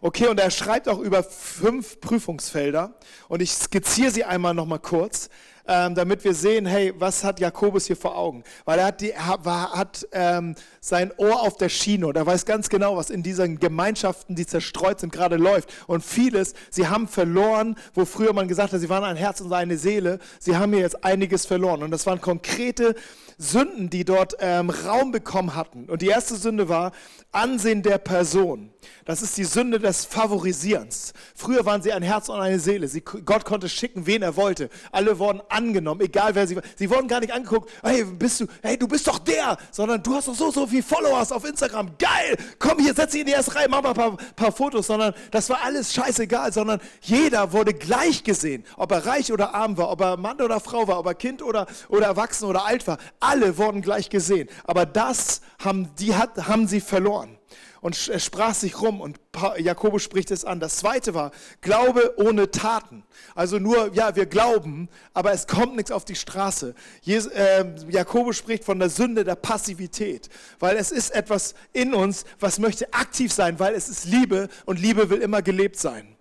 Okay, 0.01 0.27
und 0.27 0.39
er 0.39 0.51
schreibt 0.51 0.89
auch 0.89 0.99
über 0.99 1.23
fünf 1.23 2.01
Prüfungsfelder 2.01 2.93
und 3.27 3.41
ich 3.41 3.53
skizziere 3.53 4.11
sie 4.11 4.23
einmal 4.23 4.53
nochmal 4.53 4.79
kurz 4.79 5.29
ähm, 5.67 5.95
damit 5.95 6.23
wir 6.23 6.33
sehen, 6.33 6.65
hey, 6.65 6.93
was 6.97 7.23
hat 7.23 7.39
Jakobus 7.39 7.87
hier 7.87 7.97
vor 7.97 8.17
Augen? 8.17 8.43
Weil 8.65 8.79
er 8.79 8.85
hat, 8.85 9.01
die, 9.01 9.15
hat, 9.15 9.45
hat 9.45 10.07
ähm, 10.11 10.55
sein 10.79 11.11
Ohr 11.17 11.41
auf 11.41 11.57
der 11.57 11.69
Schiene 11.69 12.07
und 12.07 12.15
er 12.15 12.25
weiß 12.25 12.45
ganz 12.45 12.69
genau, 12.69 12.97
was 12.97 13.09
in 13.09 13.23
diesen 13.23 13.59
Gemeinschaften, 13.59 14.35
die 14.35 14.45
zerstreut 14.45 14.99
sind, 14.99 15.11
gerade 15.11 15.37
läuft. 15.37 15.69
Und 15.87 16.03
vieles, 16.03 16.53
sie 16.69 16.87
haben 16.87 17.07
verloren, 17.07 17.75
wo 17.93 18.05
früher 18.05 18.33
man 18.33 18.47
gesagt 18.47 18.73
hat, 18.73 18.79
sie 18.79 18.89
waren 18.89 19.03
ein 19.03 19.15
Herz 19.15 19.41
und 19.41 19.51
eine 19.51 19.77
Seele, 19.77 20.19
sie 20.39 20.55
haben 20.55 20.73
hier 20.73 20.81
jetzt 20.81 21.03
einiges 21.03 21.45
verloren. 21.45 21.83
Und 21.83 21.91
das 21.91 22.05
waren 22.05 22.21
konkrete 22.21 22.95
Sünden, 23.37 23.89
die 23.89 24.05
dort 24.05 24.35
ähm, 24.39 24.69
Raum 24.69 25.11
bekommen 25.11 25.55
hatten. 25.55 25.85
Und 25.89 26.01
die 26.01 26.07
erste 26.07 26.35
Sünde 26.35 26.69
war 26.69 26.91
Ansehen 27.31 27.83
der 27.83 27.97
Person. 27.97 28.71
Das 29.03 29.21
ist 29.21 29.37
die 29.37 29.43
Sünde 29.43 29.79
des 29.79 30.05
Favorisierens. 30.05 31.13
Früher 31.35 31.65
waren 31.65 31.81
sie 31.81 31.91
ein 31.91 32.03
Herz 32.03 32.29
und 32.29 32.39
eine 32.39 32.59
Seele. 32.59 32.87
Sie, 32.87 33.01
Gott 33.01 33.45
konnte 33.45 33.67
schicken, 33.67 34.05
wen 34.05 34.21
er 34.21 34.35
wollte. 34.35 34.69
Alle 34.91 35.19
wurden 35.19 35.41
angenommen, 35.55 36.01
egal 36.01 36.35
wer 36.35 36.45
sie 36.47 36.55
waren. 36.55 36.65
Sie 36.75 36.89
wurden 36.89 37.07
gar 37.07 37.19
nicht 37.19 37.33
angeguckt, 37.33 37.71
hey, 37.83 38.03
bist 38.03 38.41
du, 38.41 38.47
hey, 38.61 38.77
du 38.77 38.87
bist 38.87 39.07
doch 39.07 39.19
der, 39.19 39.57
sondern 39.71 40.03
du 40.03 40.13
hast 40.13 40.27
doch 40.27 40.35
so, 40.35 40.51
so 40.51 40.67
viele 40.67 40.83
Followers 40.83 41.31
auf 41.31 41.45
Instagram. 41.45 41.91
Geil, 41.97 42.37
komm 42.59 42.79
hier, 42.79 42.93
setz 42.93 43.11
dich 43.11 43.21
in 43.21 43.27
die 43.27 43.33
erste 43.33 43.55
Reihe, 43.55 43.67
mach 43.69 43.81
mal 43.81 43.89
ein 43.89 43.95
paar, 43.95 44.17
paar 44.35 44.51
Fotos, 44.51 44.87
sondern 44.87 45.13
das 45.31 45.49
war 45.49 45.63
alles 45.63 45.93
scheißegal, 45.93 46.51
sondern 46.51 46.79
jeder 47.01 47.53
wurde 47.53 47.73
gleich 47.73 48.23
gesehen. 48.23 48.63
Ob 48.77 48.91
er 48.91 49.05
reich 49.05 49.31
oder 49.31 49.55
arm 49.55 49.77
war, 49.77 49.91
ob 49.91 50.01
er 50.01 50.17
Mann 50.17 50.41
oder 50.41 50.59
Frau 50.59 50.87
war, 50.87 50.99
ob 50.99 51.05
er 51.05 51.15
Kind 51.15 51.41
oder, 51.41 51.67
oder 51.89 52.07
erwachsen 52.07 52.45
oder 52.45 52.65
alt 52.65 52.85
war. 52.87 52.97
Alle 53.19 53.57
wurden 53.57 53.81
gleich 53.81 54.09
gesehen. 54.09 54.49
Aber 54.65 54.85
das 54.85 55.41
haben, 55.63 55.89
die 55.99 56.15
hat, 56.15 56.47
haben 56.47 56.67
sie 56.67 56.81
verloren. 56.81 57.37
Und 57.85 58.09
er 58.09 58.17
sprach 58.17 58.55
sich 58.55 58.81
rum 58.81 58.99
und 58.99 59.19
Jakobus 59.59 60.01
spricht 60.01 60.31
es 60.31 60.43
an. 60.43 60.59
Das 60.59 60.77
zweite 60.77 61.13
war 61.13 61.29
Glaube 61.61 62.15
ohne 62.17 62.49
Taten. 62.49 63.03
Also 63.35 63.59
nur, 63.59 63.93
ja, 63.93 64.15
wir 64.15 64.25
glauben, 64.25 64.89
aber 65.13 65.33
es 65.33 65.45
kommt 65.45 65.75
nichts 65.75 65.91
auf 65.91 66.03
die 66.03 66.15
Straße. 66.15 66.73
Jesus, 67.01 67.31
äh, 67.33 67.63
Jakobus 67.89 68.37
spricht 68.37 68.63
von 68.63 68.79
der 68.79 68.89
Sünde 68.89 69.23
der 69.23 69.35
Passivität, 69.35 70.29
weil 70.57 70.77
es 70.77 70.89
ist 70.89 71.11
etwas 71.11 71.53
in 71.73 71.93
uns, 71.93 72.25
was 72.39 72.57
möchte 72.57 72.91
aktiv 72.91 73.31
sein, 73.31 73.59
weil 73.59 73.75
es 73.75 73.87
ist 73.87 74.05
Liebe 74.05 74.49
und 74.65 74.79
Liebe 74.79 75.11
will 75.11 75.21
immer 75.21 75.43
gelebt 75.43 75.77
sein. 75.77 76.14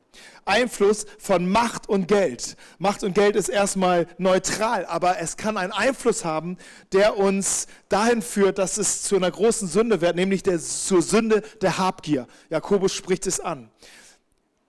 Einfluss 0.45 1.07
von 1.19 1.49
Macht 1.49 1.89
und 1.89 2.09
Geld. 2.09 2.57
Macht 2.79 3.03
und 3.03 3.15
Geld 3.15 3.37
ist 3.37 3.49
erstmal 3.49 4.07
neutral, 4.19 4.87
aber 4.87 5.19
es 5.19 5.37
kann 5.37 5.57
einen 5.57 5.73
Einfluss 5.73 6.25
haben, 6.25 6.59
der 6.93 7.17
uns 7.17 7.67
dahin 7.89 8.23
führt, 8.23 8.59
dass 8.59 8.79
es 8.79 9.03
zu 9.03 9.17
einer 9.17 9.31
großen 9.31 9.69
Sünde 9.69 10.01
wird, 10.01 10.17
nämlich 10.17 10.43
der, 10.43 10.59
zur 10.59 11.03
Sünde 11.03 11.43
der 11.61 11.79
Habgier. 11.79 12.27
Jakobus 12.51 12.93
spricht 12.93 13.27
es 13.27 13.41
an. 13.41 13.71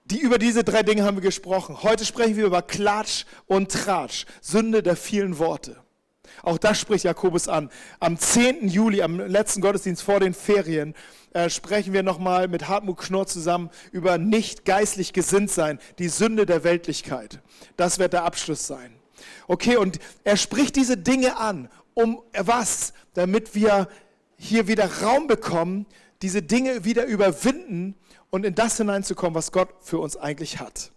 Die, 0.04 0.20
über 0.20 0.38
diese 0.38 0.62
drei 0.62 0.82
Dinge 0.82 1.04
haben 1.04 1.16
wir 1.16 1.22
gesprochen. 1.22 1.82
Heute 1.82 2.04
sprechen 2.04 2.36
wir 2.36 2.46
über 2.46 2.62
Klatsch 2.62 3.24
und 3.46 3.72
Tratsch, 3.72 4.24
Sünde 4.40 4.82
der 4.82 4.96
vielen 4.96 5.38
Worte. 5.38 5.85
Auch 6.42 6.58
das 6.58 6.78
spricht 6.78 7.04
Jakobus 7.04 7.48
an. 7.48 7.70
Am 8.00 8.18
10. 8.18 8.68
Juli, 8.68 9.02
am 9.02 9.18
letzten 9.18 9.60
Gottesdienst 9.60 10.02
vor 10.02 10.20
den 10.20 10.34
Ferien, 10.34 10.94
äh, 11.32 11.50
sprechen 11.50 11.92
wir 11.92 12.02
nochmal 12.02 12.48
mit 12.48 12.68
Hartmut 12.68 12.98
Knorr 12.98 13.26
zusammen 13.26 13.70
über 13.92 14.18
nicht 14.18 14.64
geistlich 14.64 15.12
gesinnt 15.12 15.50
sein, 15.50 15.78
die 15.98 16.08
Sünde 16.08 16.46
der 16.46 16.64
Weltlichkeit. 16.64 17.40
Das 17.76 17.98
wird 17.98 18.12
der 18.12 18.24
Abschluss 18.24 18.66
sein. 18.66 18.94
Okay, 19.48 19.76
und 19.76 19.98
er 20.24 20.36
spricht 20.36 20.76
diese 20.76 20.96
Dinge 20.96 21.36
an, 21.38 21.68
um 21.94 22.22
was? 22.36 22.92
Damit 23.14 23.54
wir 23.54 23.88
hier 24.36 24.68
wieder 24.68 25.02
Raum 25.02 25.26
bekommen, 25.26 25.86
diese 26.22 26.42
Dinge 26.42 26.84
wieder 26.84 27.04
überwinden 27.04 27.94
und 28.30 28.44
in 28.44 28.54
das 28.54 28.76
hineinzukommen, 28.76 29.34
was 29.34 29.52
Gott 29.52 29.68
für 29.80 29.98
uns 29.98 30.16
eigentlich 30.16 30.60
hat. 30.60 30.92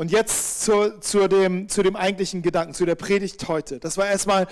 Und 0.00 0.10
jetzt 0.10 0.62
zu, 0.62 0.98
zu, 1.00 1.28
dem, 1.28 1.68
zu 1.68 1.82
dem 1.82 1.94
eigentlichen 1.94 2.40
Gedanken, 2.40 2.72
zu 2.72 2.86
der 2.86 2.94
Predigt 2.94 3.46
heute. 3.48 3.78
Das 3.78 3.98
war 3.98 4.06
erstmal 4.08 4.46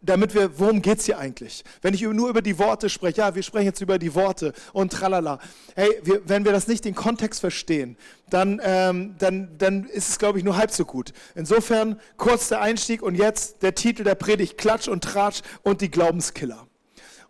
damit 0.00 0.34
wir, 0.34 0.58
worum 0.58 0.80
geht 0.80 1.00
es 1.00 1.04
hier 1.04 1.18
eigentlich? 1.18 1.62
Wenn 1.82 1.92
ich 1.92 2.00
nur 2.00 2.30
über 2.30 2.40
die 2.40 2.58
Worte 2.58 2.88
spreche, 2.88 3.18
ja, 3.18 3.34
wir 3.34 3.42
sprechen 3.42 3.66
jetzt 3.66 3.82
über 3.82 3.98
die 3.98 4.14
Worte 4.14 4.54
und 4.72 4.94
tralala. 4.94 5.40
Hey, 5.74 5.90
wir, 6.04 6.22
wenn 6.26 6.46
wir 6.46 6.52
das 6.52 6.68
nicht 6.68 6.86
den 6.86 6.94
Kontext 6.94 7.40
verstehen, 7.40 7.98
dann, 8.30 8.62
ähm, 8.64 9.14
dann, 9.18 9.58
dann 9.58 9.84
ist 9.84 10.08
es, 10.08 10.18
glaube 10.18 10.38
ich, 10.38 10.44
nur 10.44 10.56
halb 10.56 10.70
so 10.70 10.86
gut. 10.86 11.12
Insofern 11.34 12.00
kurz 12.16 12.48
der 12.48 12.62
Einstieg 12.62 13.02
und 13.02 13.14
jetzt 13.14 13.62
der 13.62 13.74
Titel 13.74 14.04
der 14.04 14.14
Predigt, 14.14 14.56
Klatsch 14.56 14.88
und 14.88 15.04
Tratsch 15.04 15.42
und 15.62 15.82
die 15.82 15.90
Glaubenskiller. 15.90 16.66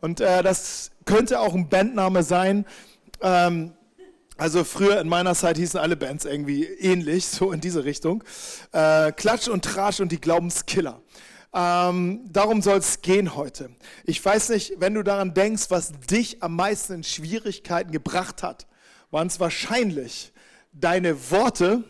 Und 0.00 0.20
äh, 0.20 0.44
das 0.44 0.92
könnte 1.06 1.40
auch 1.40 1.54
ein 1.54 1.68
Bandname 1.68 2.22
sein. 2.22 2.66
Ähm, 3.20 3.72
also 4.36 4.64
früher 4.64 5.00
in 5.00 5.08
meiner 5.08 5.34
Zeit 5.34 5.56
hießen 5.58 5.78
alle 5.78 5.96
Bands 5.96 6.24
irgendwie 6.24 6.64
ähnlich, 6.64 7.26
so 7.26 7.52
in 7.52 7.60
diese 7.60 7.84
Richtung. 7.84 8.24
Äh, 8.72 9.12
Klatsch 9.12 9.48
und 9.48 9.64
Tratsch 9.64 10.00
und 10.00 10.10
die 10.10 10.20
Glaubenskiller. 10.20 11.00
Ähm, 11.54 12.20
darum 12.32 12.60
soll 12.60 12.78
es 12.78 13.00
gehen 13.00 13.36
heute. 13.36 13.70
Ich 14.04 14.24
weiß 14.24 14.48
nicht, 14.48 14.74
wenn 14.78 14.94
du 14.94 15.04
daran 15.04 15.34
denkst, 15.34 15.66
was 15.68 15.92
dich 15.92 16.42
am 16.42 16.56
meisten 16.56 16.94
in 16.94 17.04
Schwierigkeiten 17.04 17.92
gebracht 17.92 18.42
hat, 18.42 18.66
waren 19.12 19.28
es 19.28 19.38
wahrscheinlich 19.38 20.32
deine 20.72 21.30
Worte, 21.30 21.84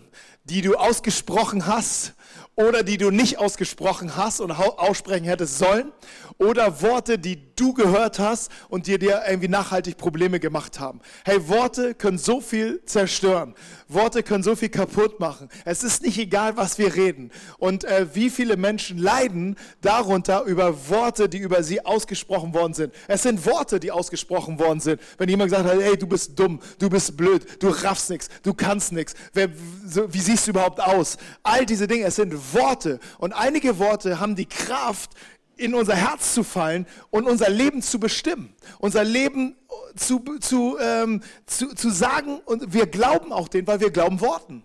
die 0.44 0.60
du 0.60 0.74
ausgesprochen 0.74 1.66
hast 1.66 2.12
oder 2.56 2.82
die 2.82 2.98
du 2.98 3.10
nicht 3.10 3.38
ausgesprochen 3.38 4.16
hast 4.16 4.40
und 4.40 4.50
aussprechen 4.50 5.24
hättest 5.24 5.58
sollen 5.58 5.92
oder 6.36 6.82
Worte, 6.82 7.18
die 7.18 7.53
du 7.56 7.72
gehört 7.74 8.18
hast 8.18 8.50
und 8.68 8.86
die 8.86 8.98
dir 8.98 9.22
irgendwie 9.28 9.48
nachhaltig 9.48 9.96
Probleme 9.96 10.40
gemacht 10.40 10.80
haben. 10.80 11.00
Hey, 11.24 11.48
Worte 11.48 11.94
können 11.94 12.18
so 12.18 12.40
viel 12.40 12.82
zerstören. 12.84 13.54
Worte 13.88 14.22
können 14.22 14.42
so 14.42 14.56
viel 14.56 14.68
kaputt 14.68 15.20
machen. 15.20 15.48
Es 15.64 15.82
ist 15.82 16.02
nicht 16.02 16.18
egal, 16.18 16.56
was 16.56 16.78
wir 16.78 16.94
reden. 16.94 17.30
Und 17.58 17.84
äh, 17.84 18.06
wie 18.14 18.30
viele 18.30 18.56
Menschen 18.56 18.98
leiden 18.98 19.56
darunter 19.80 20.42
über 20.44 20.88
Worte, 20.88 21.28
die 21.28 21.38
über 21.38 21.62
sie 21.62 21.84
ausgesprochen 21.84 22.54
worden 22.54 22.74
sind. 22.74 22.94
Es 23.08 23.22
sind 23.22 23.44
Worte, 23.46 23.80
die 23.80 23.90
ausgesprochen 23.90 24.58
worden 24.58 24.80
sind. 24.80 25.00
Wenn 25.18 25.28
jemand 25.28 25.50
gesagt 25.50 25.68
hat, 25.68 25.80
hey, 25.80 25.96
du 25.96 26.06
bist 26.06 26.38
dumm, 26.38 26.60
du 26.78 26.88
bist 26.88 27.16
blöd, 27.16 27.62
du 27.62 27.68
raffst 27.68 28.10
nichts, 28.10 28.28
du 28.42 28.54
kannst 28.54 28.92
nichts, 28.92 29.14
wie 29.34 30.20
siehst 30.20 30.46
du 30.46 30.50
überhaupt 30.50 30.80
aus? 30.80 31.16
All 31.42 31.66
diese 31.66 31.86
Dinge, 31.86 32.04
es 32.04 32.16
sind 32.16 32.54
Worte. 32.54 32.98
Und 33.18 33.32
einige 33.32 33.78
Worte 33.78 34.20
haben 34.20 34.34
die 34.34 34.46
Kraft, 34.46 35.10
in 35.56 35.74
unser 35.74 35.94
Herz 35.94 36.34
zu 36.34 36.42
fallen 36.42 36.86
und 37.10 37.28
unser 37.28 37.48
Leben 37.48 37.82
zu 37.82 38.00
bestimmen, 38.00 38.54
unser 38.78 39.04
Leben 39.04 39.56
zu, 39.96 40.22
zu, 40.40 40.78
ähm, 40.80 41.22
zu, 41.46 41.74
zu 41.74 41.90
sagen 41.90 42.40
und 42.44 42.72
wir 42.72 42.86
glauben 42.86 43.32
auch 43.32 43.48
den, 43.48 43.66
weil 43.66 43.80
wir 43.80 43.90
glauben 43.90 44.20
Worten. 44.20 44.64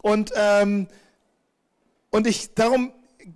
Und, 0.00 0.32
ähm, 0.36 0.88
und 2.10 2.26
ich, 2.26 2.54
darum 2.54 2.92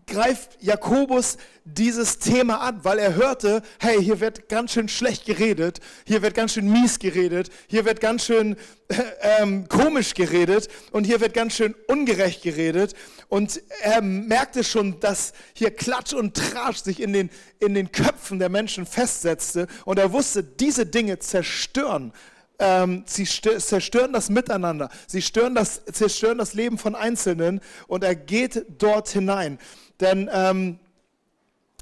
greift 0.07 0.63
Jakobus 0.63 1.37
dieses 1.65 2.19
Thema 2.19 2.61
an, 2.61 2.85
weil 2.85 2.99
er 2.99 3.15
hörte, 3.15 3.63
hey, 3.81 4.03
hier 4.03 4.21
wird 4.21 4.49
ganz 4.49 4.73
schön 4.73 4.89
schlecht 4.89 5.27
geredet, 5.27 5.81
hier 6.05 6.23
wird 6.23 6.35
ganz 6.35 6.55
schön 6.55 6.71
mies 6.71 6.99
geredet, 6.99 7.51
hier 7.67 7.85
wird 7.85 8.01
ganz 8.01 8.25
schön 8.25 8.57
äh, 8.89 8.95
ähm, 9.41 9.69
komisch 9.69 10.15
geredet 10.15 10.69
und 10.93 11.05
hier 11.05 11.21
wird 11.21 11.35
ganz 11.35 11.55
schön 11.55 11.75
ungerecht 11.89 12.43
geredet. 12.43 12.95
Und 13.29 13.61
er 13.83 14.03
merkte 14.03 14.63
schon, 14.63 15.01
dass 15.01 15.33
hier 15.55 15.71
Klatsch 15.71 16.13
und 16.13 16.37
Tratsch 16.37 16.85
sich 16.85 17.01
in 17.01 17.13
den, 17.13 17.31
in 17.59 17.75
den 17.75 17.91
Köpfen 17.91 18.39
der 18.39 18.49
Menschen 18.49 18.87
festsetzte 18.87 19.67
und 19.85 19.99
er 19.99 20.13
wusste, 20.13 20.45
diese 20.45 20.87
Dinge 20.87 21.19
zerstören 21.19 22.13
ähm, 22.59 23.05
sie 23.07 23.25
zerstören 23.25 24.13
das 24.13 24.31
Miteinander, 24.31 24.89
sie 25.07 25.23
stören 25.23 25.55
das, 25.55 25.85
zerstören 25.93 26.39
das 26.39 26.55
Leben 26.55 26.79
von 26.79 26.95
Einzelnen 26.95 27.61
und 27.87 28.05
er 28.05 28.15
geht 28.15 28.65
dort 28.79 29.09
hinein. 29.09 29.59
Denn, 30.01 30.31
ähm, 30.33 30.79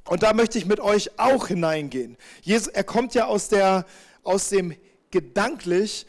und 0.07 0.23
da 0.23 0.33
möchte 0.33 0.59
ich 0.59 0.66
mit 0.66 0.81
euch 0.81 1.19
auch 1.19 1.49
hineingehen. 1.49 2.16
Jesus, 2.43 2.69
er 2.69 2.85
kommt 2.85 3.14
ja 3.14 3.26
aus, 3.26 3.49
der, 3.49 3.87
aus 4.23 4.50
dem 4.50 4.75
gedanklich, 5.11 6.07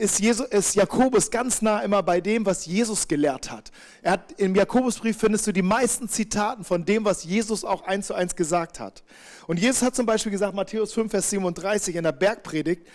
ist, 0.00 0.18
Jesus, 0.18 0.46
ist 0.48 0.76
Jakobus 0.76 1.30
ganz 1.30 1.60
nah 1.60 1.80
immer 1.80 2.02
bei 2.02 2.22
dem, 2.22 2.46
was 2.46 2.64
Jesus 2.64 3.06
gelehrt 3.06 3.50
hat. 3.50 3.70
Er 4.00 4.12
hat. 4.12 4.32
Im 4.38 4.54
Jakobusbrief 4.54 5.18
findest 5.18 5.46
du 5.46 5.52
die 5.52 5.62
meisten 5.62 6.08
Zitaten 6.08 6.64
von 6.64 6.86
dem, 6.86 7.04
was 7.04 7.24
Jesus 7.24 7.66
auch 7.66 7.82
eins 7.82 8.06
zu 8.06 8.14
eins 8.14 8.34
gesagt 8.34 8.80
hat. 8.80 9.02
Und 9.46 9.58
Jesus 9.58 9.82
hat 9.82 9.94
zum 9.94 10.06
Beispiel 10.06 10.32
gesagt, 10.32 10.54
Matthäus 10.54 10.94
5, 10.94 11.10
Vers 11.10 11.28
37 11.28 11.96
in 11.96 12.04
der 12.04 12.12
Bergpredigt, 12.12 12.86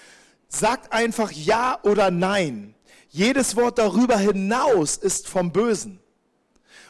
sagt 0.48 0.92
einfach 0.94 1.32
Ja 1.32 1.80
oder 1.84 2.12
Nein. 2.12 2.76
Jedes 3.10 3.56
Wort 3.56 3.78
darüber 3.78 4.18
hinaus 4.18 4.98
ist 4.98 5.28
vom 5.28 5.52
Bösen. 5.52 6.00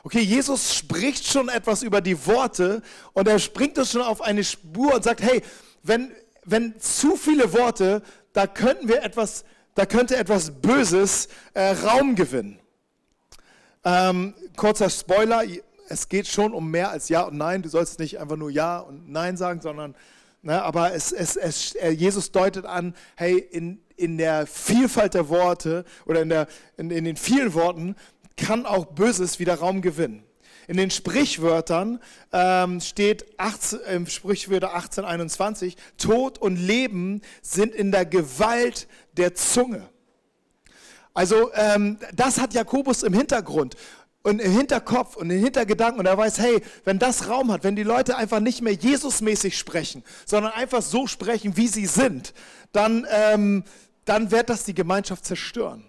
Okay, 0.03 0.21
Jesus 0.21 0.75
spricht 0.75 1.25
schon 1.25 1.49
etwas 1.49 1.81
über 1.81 2.01
die 2.01 2.25
Worte 2.27 2.81
und 3.13 3.27
er 3.27 3.39
springt 3.39 3.77
uns 3.77 3.91
schon 3.91 4.01
auf 4.01 4.21
eine 4.21 4.43
Spur 4.43 4.93
und 4.93 5.03
sagt, 5.03 5.21
hey, 5.21 5.41
wenn, 5.81 6.11
wenn 6.43 6.79
zu 6.79 7.15
viele 7.15 7.53
Worte, 7.53 8.03
da 8.33 8.45
könnten 8.45 8.87
wir 8.87 9.03
etwas, 9.03 9.45
da 9.73 9.85
könnte 9.85 10.15
etwas 10.15 10.51
Böses 10.61 11.27
äh, 11.53 11.71
Raum 11.71 12.15
gewinnen. 12.15 12.59
Ähm, 13.83 14.33
kurzer 14.55 14.89
Spoiler, 14.89 15.43
es 15.89 16.09
geht 16.09 16.27
schon 16.27 16.53
um 16.53 16.69
mehr 16.69 16.89
als 16.89 17.09
Ja 17.09 17.21
und 17.23 17.37
Nein. 17.37 17.61
Du 17.61 17.69
sollst 17.69 17.99
nicht 17.99 18.19
einfach 18.19 18.35
nur 18.35 18.49
Ja 18.49 18.79
und 18.79 19.09
Nein 19.09 19.37
sagen, 19.37 19.61
sondern 19.61 19.95
Ne, 20.45 20.61
aber 20.61 20.93
es, 20.93 21.11
es, 21.11 21.37
es, 21.37 21.73
äh, 21.73 21.89
Jesus 21.89 22.31
deutet 22.31 22.65
an, 22.65 22.93
hey, 23.15 23.35
in, 23.35 23.81
in 23.95 24.19
der 24.19 24.45
Vielfalt 24.45 25.15
der 25.15 25.27
Worte 25.27 25.85
oder 26.05 26.21
in, 26.21 26.29
der, 26.29 26.47
in, 26.77 26.91
in 26.91 27.03
den 27.03 27.17
vielen 27.17 27.55
Worten 27.55 27.95
kann 28.37 28.67
auch 28.67 28.85
Böses 28.85 29.39
wieder 29.39 29.55
Raum 29.55 29.81
gewinnen. 29.81 30.23
In 30.67 30.77
den 30.77 30.91
Sprichwörtern 30.91 31.99
ähm, 32.31 32.79
steht 32.79 33.25
18, 33.39 33.79
äh, 33.79 34.05
Sprichwörter 34.05 34.75
1821, 34.75 35.77
Tod 35.97 36.37
und 36.37 36.57
Leben 36.57 37.23
sind 37.41 37.73
in 37.73 37.91
der 37.91 38.05
Gewalt 38.05 38.87
der 39.13 39.33
Zunge. 39.33 39.89
Also 41.15 41.51
ähm, 41.55 41.97
das 42.13 42.39
hat 42.39 42.53
Jakobus 42.53 43.01
im 43.01 43.13
Hintergrund 43.13 43.75
und 44.25 44.41
im 44.41 44.51
Hinterkopf 44.51 45.17
und 45.17 45.29
im 45.29 45.39
Hintergedanken 45.39 45.99
und 45.99 46.07
er 46.07 46.17
weiß, 46.17 46.39
hey, 46.39 46.59
wenn 46.83 46.97
das 46.97 47.29
Raum 47.29 47.51
hat, 47.51 47.63
wenn 47.63 47.75
die 47.75 47.83
Leute 47.83 48.17
einfach 48.17 48.39
nicht 48.39 48.59
mehr 48.63 48.73
Jesusmäßig 48.73 49.55
sprechen, 49.55 50.03
sondern 50.25 50.51
einfach 50.53 50.81
so 50.81 51.05
sprechen, 51.05 51.57
wie 51.57 51.67
sie 51.67 51.85
sind, 51.85 52.33
dann, 52.71 53.05
ähm, 53.11 53.63
dann 54.03 54.31
wird 54.31 54.49
das 54.49 54.63
die 54.63 54.73
Gemeinschaft 54.73 55.25
zerstören. 55.25 55.85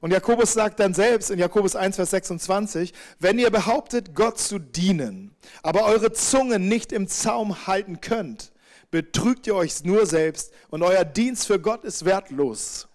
Und 0.00 0.10
Jakobus 0.10 0.52
sagt 0.52 0.80
dann 0.80 0.94
selbst 0.94 1.30
in 1.30 1.38
Jakobus 1.38 1.76
1, 1.76 1.94
Vers 1.94 2.10
26, 2.10 2.92
wenn 3.20 3.38
ihr 3.38 3.50
behauptet, 3.50 4.16
Gott 4.16 4.40
zu 4.40 4.58
dienen, 4.58 5.30
aber 5.62 5.84
eure 5.84 6.12
Zunge 6.12 6.58
nicht 6.58 6.90
im 6.90 7.06
Zaum 7.06 7.68
halten 7.68 8.00
könnt, 8.00 8.50
betrügt 8.90 9.46
ihr 9.46 9.54
euch 9.54 9.84
nur 9.84 10.06
selbst 10.06 10.52
und 10.70 10.82
euer 10.82 11.04
Dienst 11.04 11.46
für 11.46 11.60
Gott 11.60 11.84
ist 11.84 12.04
wertlos. 12.04 12.88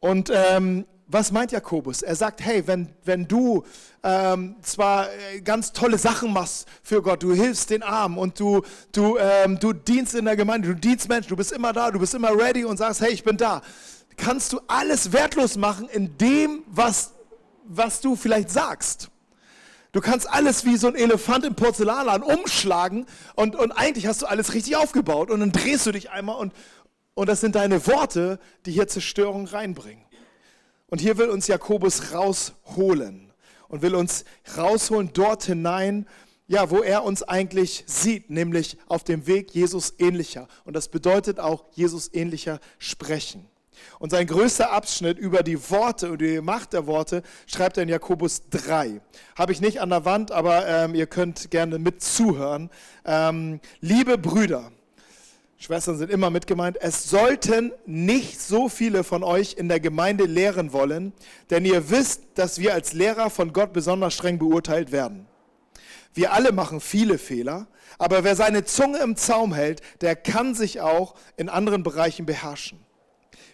Und 0.00 0.32
ähm, 0.34 0.86
was 1.12 1.32
meint 1.32 1.50
Jakobus? 1.50 2.02
Er 2.02 2.14
sagt, 2.14 2.40
hey, 2.40 2.66
wenn, 2.66 2.88
wenn 3.04 3.26
du 3.26 3.64
ähm, 4.02 4.56
zwar 4.62 5.08
äh, 5.10 5.40
ganz 5.40 5.72
tolle 5.72 5.98
Sachen 5.98 6.32
machst 6.32 6.68
für 6.82 7.02
Gott, 7.02 7.22
du 7.22 7.32
hilfst 7.32 7.70
den 7.70 7.82
Armen 7.82 8.16
und 8.16 8.38
du, 8.38 8.62
du, 8.92 9.18
ähm, 9.18 9.58
du 9.58 9.72
dienst 9.72 10.14
in 10.14 10.24
der 10.24 10.36
Gemeinde, 10.36 10.68
du 10.68 10.74
dienst 10.74 11.08
Menschen, 11.08 11.28
du 11.28 11.36
bist 11.36 11.52
immer 11.52 11.72
da, 11.72 11.90
du 11.90 11.98
bist 11.98 12.14
immer 12.14 12.30
ready 12.30 12.64
und 12.64 12.76
sagst, 12.76 13.00
hey, 13.00 13.10
ich 13.10 13.24
bin 13.24 13.36
da, 13.36 13.60
kannst 14.16 14.52
du 14.52 14.60
alles 14.68 15.12
wertlos 15.12 15.56
machen 15.56 15.88
in 15.88 16.16
dem, 16.16 16.62
was, 16.66 17.12
was 17.64 18.00
du 18.00 18.14
vielleicht 18.14 18.50
sagst. 18.50 19.10
Du 19.92 20.00
kannst 20.00 20.30
alles 20.30 20.64
wie 20.64 20.76
so 20.76 20.86
ein 20.86 20.94
Elefant 20.94 21.44
im 21.44 21.56
Porzellanladen 21.56 22.22
umschlagen 22.22 23.06
und, 23.34 23.56
und 23.56 23.72
eigentlich 23.72 24.06
hast 24.06 24.22
du 24.22 24.26
alles 24.26 24.54
richtig 24.54 24.76
aufgebaut 24.76 25.30
und 25.30 25.40
dann 25.40 25.50
drehst 25.50 25.86
du 25.86 25.90
dich 25.90 26.10
einmal 26.10 26.36
und, 26.36 26.52
und 27.14 27.28
das 27.28 27.40
sind 27.40 27.56
deine 27.56 27.84
Worte, 27.88 28.38
die 28.66 28.70
hier 28.70 28.86
Zerstörung 28.86 29.46
reinbringen. 29.46 30.04
Und 30.90 31.00
hier 31.00 31.16
will 31.18 31.30
uns 31.30 31.46
Jakobus 31.46 32.12
rausholen 32.12 33.32
und 33.68 33.82
will 33.82 33.94
uns 33.94 34.24
rausholen 34.56 35.10
dort 35.12 35.44
hinein, 35.44 36.06
ja, 36.48 36.68
wo 36.70 36.82
er 36.82 37.04
uns 37.04 37.22
eigentlich 37.22 37.84
sieht, 37.86 38.28
nämlich 38.28 38.76
auf 38.88 39.04
dem 39.04 39.28
Weg 39.28 39.54
Jesus 39.54 39.94
ähnlicher. 39.98 40.48
Und 40.64 40.74
das 40.74 40.88
bedeutet 40.88 41.38
auch 41.38 41.64
Jesus 41.72 42.12
ähnlicher 42.12 42.58
sprechen. 42.78 43.46
Und 44.00 44.10
sein 44.10 44.26
größter 44.26 44.72
Abschnitt 44.72 45.16
über 45.16 45.44
die 45.44 45.70
Worte 45.70 46.10
und 46.10 46.20
die 46.20 46.40
Macht 46.40 46.72
der 46.72 46.86
Worte 46.86 47.22
schreibt 47.46 47.76
er 47.76 47.84
in 47.84 47.88
Jakobus 47.88 48.42
3. 48.50 49.00
Habe 49.36 49.52
ich 49.52 49.60
nicht 49.60 49.80
an 49.80 49.90
der 49.90 50.04
Wand, 50.04 50.32
aber 50.32 50.66
ähm, 50.66 50.94
ihr 50.96 51.06
könnt 51.06 51.52
gerne 51.52 51.78
mit 51.78 52.02
zuhören. 52.02 52.68
Ähm, 53.04 53.60
liebe 53.80 54.18
Brüder, 54.18 54.72
Schwestern 55.62 55.98
sind 55.98 56.10
immer 56.10 56.30
mit 56.30 56.46
gemeint, 56.46 56.78
es 56.80 57.10
sollten 57.10 57.70
nicht 57.84 58.40
so 58.40 58.70
viele 58.70 59.04
von 59.04 59.22
euch 59.22 59.56
in 59.58 59.68
der 59.68 59.78
Gemeinde 59.78 60.24
lehren 60.24 60.72
wollen, 60.72 61.12
denn 61.50 61.66
ihr 61.66 61.90
wisst, 61.90 62.22
dass 62.36 62.58
wir 62.58 62.72
als 62.72 62.94
Lehrer 62.94 63.28
von 63.28 63.52
Gott 63.52 63.74
besonders 63.74 64.14
streng 64.14 64.38
beurteilt 64.38 64.90
werden. 64.90 65.26
Wir 66.14 66.32
alle 66.32 66.52
machen 66.52 66.80
viele 66.80 67.18
Fehler, 67.18 67.68
aber 67.98 68.24
wer 68.24 68.36
seine 68.36 68.64
Zunge 68.64 69.00
im 69.00 69.16
Zaum 69.16 69.52
hält, 69.52 69.82
der 70.00 70.16
kann 70.16 70.54
sich 70.54 70.80
auch 70.80 71.14
in 71.36 71.50
anderen 71.50 71.82
Bereichen 71.82 72.24
beherrschen. 72.24 72.80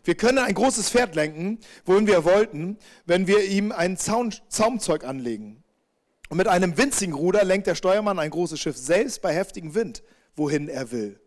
Wir 0.04 0.14
können 0.14 0.38
ein 0.38 0.54
großes 0.54 0.90
Pferd 0.90 1.16
lenken, 1.16 1.58
wohin 1.84 2.06
wir 2.06 2.24
wollten, 2.24 2.78
wenn 3.06 3.26
wir 3.26 3.44
ihm 3.46 3.72
ein 3.72 3.96
Zaun, 3.96 4.32
Zaumzeug 4.48 5.02
anlegen. 5.02 5.64
Und 6.28 6.36
mit 6.36 6.46
einem 6.46 6.78
winzigen 6.78 7.14
Ruder 7.14 7.42
lenkt 7.44 7.66
der 7.66 7.74
Steuermann 7.74 8.20
ein 8.20 8.30
großes 8.30 8.60
Schiff 8.60 8.76
selbst 8.76 9.22
bei 9.22 9.34
heftigem 9.34 9.74
Wind, 9.74 10.04
wohin 10.36 10.68
er 10.68 10.92
will. 10.92 11.18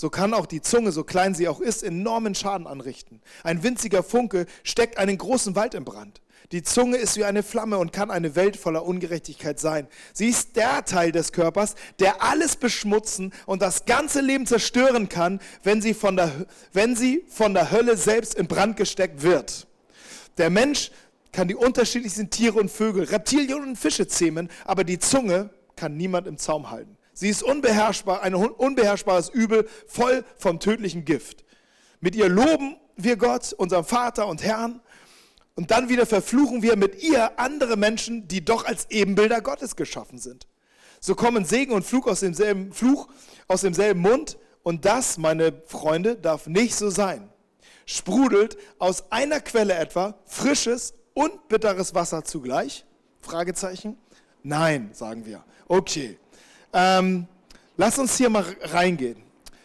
So 0.00 0.10
kann 0.10 0.32
auch 0.32 0.46
die 0.46 0.62
Zunge, 0.62 0.92
so 0.92 1.02
klein 1.02 1.34
sie 1.34 1.48
auch 1.48 1.58
ist, 1.58 1.82
enormen 1.82 2.36
Schaden 2.36 2.68
anrichten. 2.68 3.20
Ein 3.42 3.64
winziger 3.64 4.04
Funke 4.04 4.46
steckt 4.62 4.96
einen 4.96 5.18
großen 5.18 5.56
Wald 5.56 5.74
in 5.74 5.84
Brand. 5.84 6.20
Die 6.52 6.62
Zunge 6.62 6.98
ist 6.98 7.16
wie 7.16 7.24
eine 7.24 7.42
Flamme 7.42 7.78
und 7.78 7.92
kann 7.92 8.12
eine 8.12 8.36
Welt 8.36 8.56
voller 8.56 8.86
Ungerechtigkeit 8.86 9.58
sein. 9.58 9.88
Sie 10.12 10.28
ist 10.28 10.54
der 10.54 10.84
Teil 10.84 11.10
des 11.10 11.32
Körpers, 11.32 11.74
der 11.98 12.22
alles 12.22 12.54
beschmutzen 12.54 13.32
und 13.44 13.60
das 13.60 13.86
ganze 13.86 14.20
Leben 14.20 14.46
zerstören 14.46 15.08
kann, 15.08 15.40
wenn 15.64 15.82
sie 15.82 15.94
von 15.94 16.14
der, 16.14 16.46
wenn 16.72 16.94
sie 16.94 17.24
von 17.26 17.52
der 17.52 17.72
Hölle 17.72 17.96
selbst 17.96 18.36
in 18.36 18.46
Brand 18.46 18.76
gesteckt 18.76 19.24
wird. 19.24 19.66
Der 20.36 20.48
Mensch 20.48 20.92
kann 21.32 21.48
die 21.48 21.56
unterschiedlichsten 21.56 22.30
Tiere 22.30 22.60
und 22.60 22.70
Vögel, 22.70 23.02
Reptilien 23.02 23.64
und 23.64 23.74
Fische 23.76 24.06
zähmen, 24.06 24.48
aber 24.64 24.84
die 24.84 25.00
Zunge 25.00 25.50
kann 25.74 25.96
niemand 25.96 26.28
im 26.28 26.38
Zaum 26.38 26.70
halten. 26.70 26.97
Sie 27.18 27.30
ist 27.30 27.42
unbeherrschbar, 27.42 28.22
ein 28.22 28.32
unbeherrschbares 28.36 29.28
Übel, 29.28 29.68
voll 29.88 30.24
vom 30.36 30.60
tödlichen 30.60 31.04
Gift. 31.04 31.44
Mit 31.98 32.14
ihr 32.14 32.28
loben 32.28 32.76
wir 32.94 33.16
Gott, 33.16 33.52
unseren 33.54 33.82
Vater 33.82 34.28
und 34.28 34.44
Herrn, 34.44 34.80
und 35.56 35.72
dann 35.72 35.88
wieder 35.88 36.06
verfluchen 36.06 36.62
wir 36.62 36.76
mit 36.76 37.02
ihr 37.02 37.40
andere 37.40 37.76
Menschen, 37.76 38.28
die 38.28 38.44
doch 38.44 38.64
als 38.66 38.88
Ebenbilder 38.90 39.40
Gottes 39.40 39.74
geschaffen 39.74 40.18
sind. 40.18 40.46
So 41.00 41.16
kommen 41.16 41.44
Segen 41.44 41.72
und 41.72 41.84
Fluch 41.84 42.06
aus 42.06 42.20
demselben 42.20 42.72
Fluch 42.72 43.08
aus 43.48 43.62
demselben 43.62 44.00
Mund, 44.00 44.38
und 44.62 44.84
das, 44.84 45.18
meine 45.18 45.60
Freunde, 45.66 46.14
darf 46.14 46.46
nicht 46.46 46.76
so 46.76 46.88
sein. 46.88 47.30
Sprudelt 47.84 48.56
aus 48.78 49.10
einer 49.10 49.40
Quelle 49.40 49.74
etwa 49.74 50.20
frisches 50.24 50.94
und 51.14 51.48
bitteres 51.48 51.96
Wasser 51.96 52.22
zugleich? 52.22 52.84
Fragezeichen. 53.22 53.98
Nein, 54.44 54.90
sagen 54.92 55.26
wir. 55.26 55.42
Okay. 55.66 56.20
Ähm, 56.78 57.26
lass 57.76 57.98
uns 57.98 58.16
hier 58.16 58.30
mal 58.30 58.44
reingehen. 58.60 59.16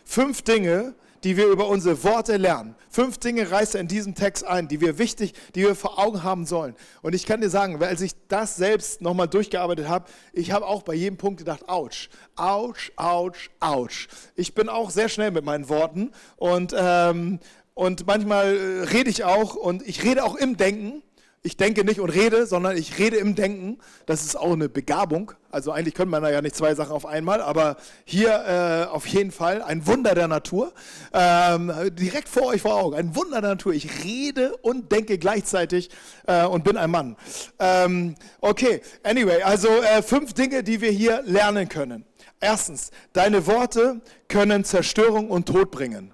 Fünf 0.03 0.41
Dinge, 0.41 0.95
die 1.23 1.37
wir 1.37 1.45
über 1.45 1.67
unsere 1.67 2.03
Worte 2.03 2.37
lernen. 2.37 2.73
Fünf 2.89 3.19
Dinge 3.19 3.51
reißt 3.51 3.75
er 3.75 3.81
in 3.81 3.87
diesem 3.87 4.15
Text 4.15 4.43
ein, 4.43 4.67
die 4.67 4.81
wir 4.81 4.97
wichtig, 4.97 5.33
die 5.53 5.61
wir 5.61 5.75
vor 5.75 5.99
Augen 5.99 6.23
haben 6.23 6.47
sollen. 6.47 6.75
Und 7.03 7.13
ich 7.13 7.27
kann 7.27 7.39
dir 7.39 7.51
sagen, 7.51 7.81
als 7.83 8.01
ich 8.01 8.13
das 8.29 8.55
selbst 8.55 9.01
nochmal 9.01 9.27
durchgearbeitet 9.27 9.87
habe, 9.87 10.09
ich 10.33 10.51
habe 10.51 10.65
auch 10.65 10.81
bei 10.81 10.95
jedem 10.95 11.17
Punkt 11.17 11.37
gedacht, 11.37 11.69
ouch, 11.69 12.09
ouch, 12.35 12.91
ouch, 12.97 13.49
ouch. 13.59 14.07
Ich 14.35 14.55
bin 14.55 14.67
auch 14.67 14.89
sehr 14.89 15.07
schnell 15.07 15.29
mit 15.29 15.45
meinen 15.45 15.69
Worten 15.69 16.11
und, 16.37 16.73
ähm, 16.75 17.39
und 17.75 18.07
manchmal 18.07 18.55
äh, 18.55 18.83
rede 18.85 19.11
ich 19.11 19.23
auch 19.23 19.55
und 19.55 19.87
ich 19.87 20.03
rede 20.03 20.23
auch 20.23 20.35
im 20.35 20.57
Denken 20.57 21.03
ich 21.45 21.57
denke 21.57 21.83
nicht 21.83 21.99
und 21.99 22.09
rede, 22.09 22.47
sondern 22.47 22.77
ich 22.77 22.97
rede 22.99 23.17
im 23.17 23.35
Denken. 23.35 23.77
Das 24.05 24.23
ist 24.23 24.37
auch 24.37 24.53
eine 24.53 24.69
Begabung. 24.69 25.33
Also 25.51 25.73
eigentlich 25.73 25.93
können 25.93 26.09
man 26.09 26.23
da 26.23 26.31
ja 26.31 26.41
nicht 26.41 26.55
zwei 26.55 26.73
Sachen 26.73 26.93
auf 26.93 27.05
einmal, 27.05 27.41
aber 27.41 27.75
hier 28.05 28.87
äh, 28.87 28.89
auf 28.89 29.05
jeden 29.07 29.31
Fall 29.31 29.61
ein 29.61 29.85
Wunder 29.85 30.15
der 30.15 30.29
Natur. 30.29 30.71
Ähm, 31.11 31.71
direkt 31.91 32.29
vor 32.29 32.47
euch 32.47 32.61
vor 32.61 32.75
Augen, 32.75 32.95
ein 32.95 33.13
Wunder 33.17 33.41
der 33.41 33.51
Natur. 33.51 33.73
Ich 33.73 34.05
rede 34.05 34.55
und 34.61 34.93
denke 34.93 35.17
gleichzeitig 35.17 35.89
äh, 36.27 36.45
und 36.45 36.63
bin 36.63 36.77
ein 36.77 36.89
Mann. 36.89 37.17
Ähm, 37.59 38.15
okay, 38.39 38.81
anyway, 39.03 39.41
also 39.41 39.67
äh, 39.67 40.01
fünf 40.01 40.31
Dinge, 40.31 40.63
die 40.63 40.79
wir 40.79 40.91
hier 40.91 41.23
lernen 41.25 41.67
können. 41.67 42.05
Erstens, 42.39 42.91
deine 43.11 43.45
Worte 43.47 43.99
können 44.29 44.63
Zerstörung 44.63 45.29
und 45.29 45.49
Tod 45.49 45.71
bringen. 45.71 46.13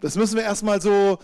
Das 0.00 0.16
müssen 0.16 0.36
wir 0.36 0.42
erstmal 0.42 0.82
so, 0.82 1.20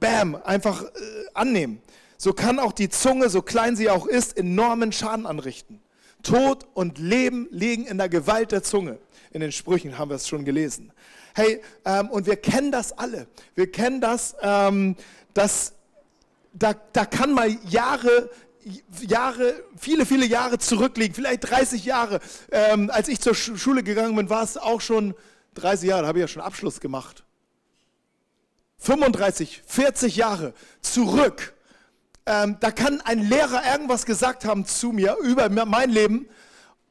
bam, 0.00 0.36
einfach 0.36 0.84
äh, 0.84 0.88
annehmen 1.34 1.82
so 2.22 2.32
kann 2.32 2.60
auch 2.60 2.70
die 2.70 2.88
Zunge, 2.88 3.28
so 3.30 3.42
klein 3.42 3.74
sie 3.74 3.90
auch 3.90 4.06
ist, 4.06 4.36
enormen 4.36 4.92
Schaden 4.92 5.26
anrichten. 5.26 5.82
Tod 6.22 6.68
und 6.72 6.98
Leben 6.98 7.48
liegen 7.50 7.84
in 7.84 7.98
der 7.98 8.08
Gewalt 8.08 8.52
der 8.52 8.62
Zunge. 8.62 9.00
In 9.32 9.40
den 9.40 9.50
Sprüchen 9.50 9.98
haben 9.98 10.08
wir 10.08 10.14
es 10.14 10.28
schon 10.28 10.44
gelesen. 10.44 10.92
Hey, 11.34 11.60
ähm, 11.84 12.08
und 12.10 12.26
wir 12.26 12.36
kennen 12.36 12.70
das 12.70 12.96
alle. 12.96 13.26
Wir 13.56 13.72
kennen 13.72 14.00
das, 14.00 14.36
ähm, 14.40 14.94
dass 15.34 15.72
da, 16.52 16.74
da 16.92 17.06
kann 17.06 17.32
mal 17.32 17.50
Jahre, 17.68 18.30
Jahre, 19.00 19.54
viele, 19.76 20.06
viele 20.06 20.24
Jahre 20.24 20.58
zurückliegen, 20.58 21.16
vielleicht 21.16 21.50
30 21.50 21.84
Jahre. 21.84 22.20
Ähm, 22.52 22.88
als 22.92 23.08
ich 23.08 23.18
zur 23.18 23.34
Schule 23.34 23.82
gegangen 23.82 24.14
bin, 24.14 24.30
war 24.30 24.44
es 24.44 24.56
auch 24.56 24.80
schon 24.80 25.16
30 25.54 25.88
Jahre, 25.88 26.02
da 26.02 26.06
habe 26.06 26.20
ich 26.20 26.22
ja 26.22 26.28
schon 26.28 26.42
Abschluss 26.42 26.78
gemacht. 26.78 27.24
35, 28.78 29.62
40 29.66 30.14
Jahre 30.14 30.54
zurück 30.82 31.54
ähm, 32.26 32.56
da 32.60 32.70
kann 32.70 33.00
ein 33.00 33.20
Lehrer 33.20 33.62
irgendwas 33.72 34.06
gesagt 34.06 34.44
haben 34.44 34.64
zu 34.64 34.92
mir 34.92 35.16
über 35.22 35.48
mein 35.48 35.90
Leben. 35.90 36.28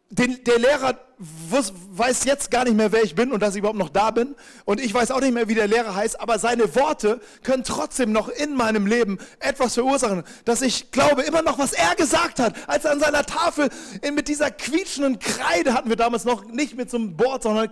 Den, 0.09 0.43
der 0.43 0.59
Lehrer 0.59 0.99
weiß 1.21 2.25
jetzt 2.25 2.49
gar 2.49 2.63
nicht 2.63 2.75
mehr, 2.75 2.91
wer 2.91 3.03
ich 3.03 3.13
bin 3.13 3.31
und 3.31 3.41
dass 3.41 3.53
ich 3.53 3.59
überhaupt 3.59 3.77
noch 3.77 3.89
da 3.89 4.09
bin. 4.09 4.35
Und 4.65 4.79
ich 4.79 4.91
weiß 4.91 5.11
auch 5.11 5.21
nicht 5.21 5.33
mehr, 5.33 5.47
wie 5.47 5.55
der 5.55 5.67
Lehrer 5.67 5.95
heißt. 5.95 6.19
Aber 6.19 6.39
seine 6.39 6.73
Worte 6.75 7.21
können 7.43 7.63
trotzdem 7.63 8.11
noch 8.11 8.29
in 8.29 8.55
meinem 8.55 8.87
Leben 8.87 9.19
etwas 9.39 9.75
verursachen, 9.75 10.23
dass 10.45 10.63
ich 10.63 10.91
glaube 10.91 11.21
immer 11.21 11.43
noch, 11.43 11.59
was 11.59 11.73
er 11.73 11.95
gesagt 11.95 12.39
hat, 12.39 12.55
als 12.67 12.85
er 12.85 12.91
an 12.91 12.99
seiner 12.99 13.23
Tafel 13.23 13.69
mit 14.13 14.27
dieser 14.27 14.49
quietschenden 14.49 15.19
Kreide 15.19 15.73
hatten 15.73 15.89
wir 15.89 15.95
damals 15.95 16.25
noch 16.25 16.45
nicht 16.45 16.75
mit 16.75 16.89
so 16.89 16.97
einem 16.97 17.15
Board, 17.15 17.43
sondern 17.43 17.69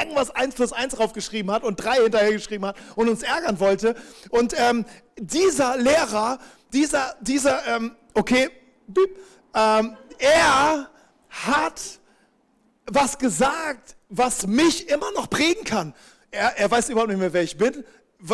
irgendwas 0.00 0.30
1 0.30 0.54
plus 0.54 0.72
1 0.72 0.94
draufgeschrieben 0.94 1.50
hat 1.50 1.64
und 1.64 1.76
3 1.76 2.02
hinterher 2.02 2.32
geschrieben 2.32 2.66
hat 2.66 2.76
und 2.96 3.08
uns 3.08 3.22
ärgern 3.22 3.60
wollte. 3.60 3.94
Und 4.28 4.54
ähm, 4.58 4.84
dieser 5.18 5.78
Lehrer, 5.78 6.38
dieser, 6.72 7.16
dieser, 7.20 7.66
ähm, 7.66 7.96
okay, 8.14 8.50
ähm, 9.54 9.96
er 10.18 10.90
hat 11.30 11.80
was 12.86 13.18
gesagt, 13.18 13.96
was 14.08 14.46
mich 14.46 14.88
immer 14.88 15.10
noch 15.12 15.30
prägen 15.30 15.64
kann. 15.64 15.94
Er, 16.30 16.58
er 16.58 16.70
weiß 16.70 16.88
überhaupt 16.88 17.10
nicht 17.10 17.20
mehr, 17.20 17.32
wer 17.32 17.42
ich 17.42 17.56
bin. 17.56 17.84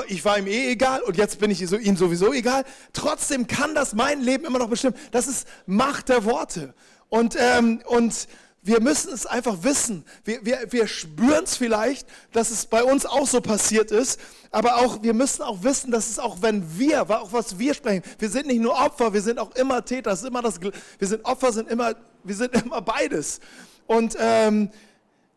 Ich 0.08 0.24
war 0.24 0.38
ihm 0.38 0.46
eh 0.46 0.70
egal 0.70 1.00
und 1.02 1.16
jetzt 1.16 1.38
bin 1.38 1.50
ich 1.50 1.62
ihm 1.62 1.96
sowieso 1.96 2.32
egal. 2.32 2.64
Trotzdem 2.92 3.46
kann 3.46 3.74
das 3.74 3.94
mein 3.94 4.20
Leben 4.20 4.44
immer 4.44 4.58
noch 4.58 4.68
bestimmen. 4.68 4.96
Das 5.12 5.26
ist 5.26 5.48
Macht 5.66 6.10
der 6.10 6.24
Worte. 6.24 6.74
Und, 7.08 7.36
ähm, 7.38 7.80
und 7.86 8.28
wir 8.62 8.80
müssen 8.80 9.12
es 9.14 9.24
einfach 9.24 9.62
wissen. 9.62 10.04
Wir, 10.24 10.44
wir, 10.44 10.58
wir 10.70 10.86
spüren 10.86 11.44
es 11.44 11.56
vielleicht, 11.56 12.06
dass 12.32 12.50
es 12.50 12.66
bei 12.66 12.84
uns 12.84 13.06
auch 13.06 13.26
so 13.26 13.40
passiert 13.40 13.90
ist. 13.90 14.20
Aber 14.50 14.76
auch, 14.76 15.02
wir 15.02 15.14
müssen 15.14 15.42
auch 15.42 15.62
wissen, 15.62 15.90
dass 15.90 16.10
es 16.10 16.18
auch, 16.18 16.42
wenn 16.42 16.78
wir, 16.78 17.02
auch 17.02 17.32
was 17.32 17.58
wir 17.58 17.72
sprechen, 17.72 18.02
wir 18.18 18.28
sind 18.28 18.46
nicht 18.46 18.60
nur 18.60 18.74
Opfer, 18.74 19.14
wir 19.14 19.22
sind 19.22 19.38
auch 19.38 19.54
immer 19.56 19.84
Täter. 19.84 20.10
Das 20.10 20.20
ist 20.20 20.28
immer 20.28 20.42
das, 20.42 20.60
wir 20.60 21.08
sind 21.08 21.24
Opfer, 21.24 21.52
sind 21.52 21.70
immer, 21.70 21.94
wir 22.24 22.34
sind 22.34 22.52
immer 22.62 22.82
beides. 22.82 23.40
Und, 23.88 24.16
ähm, 24.20 24.70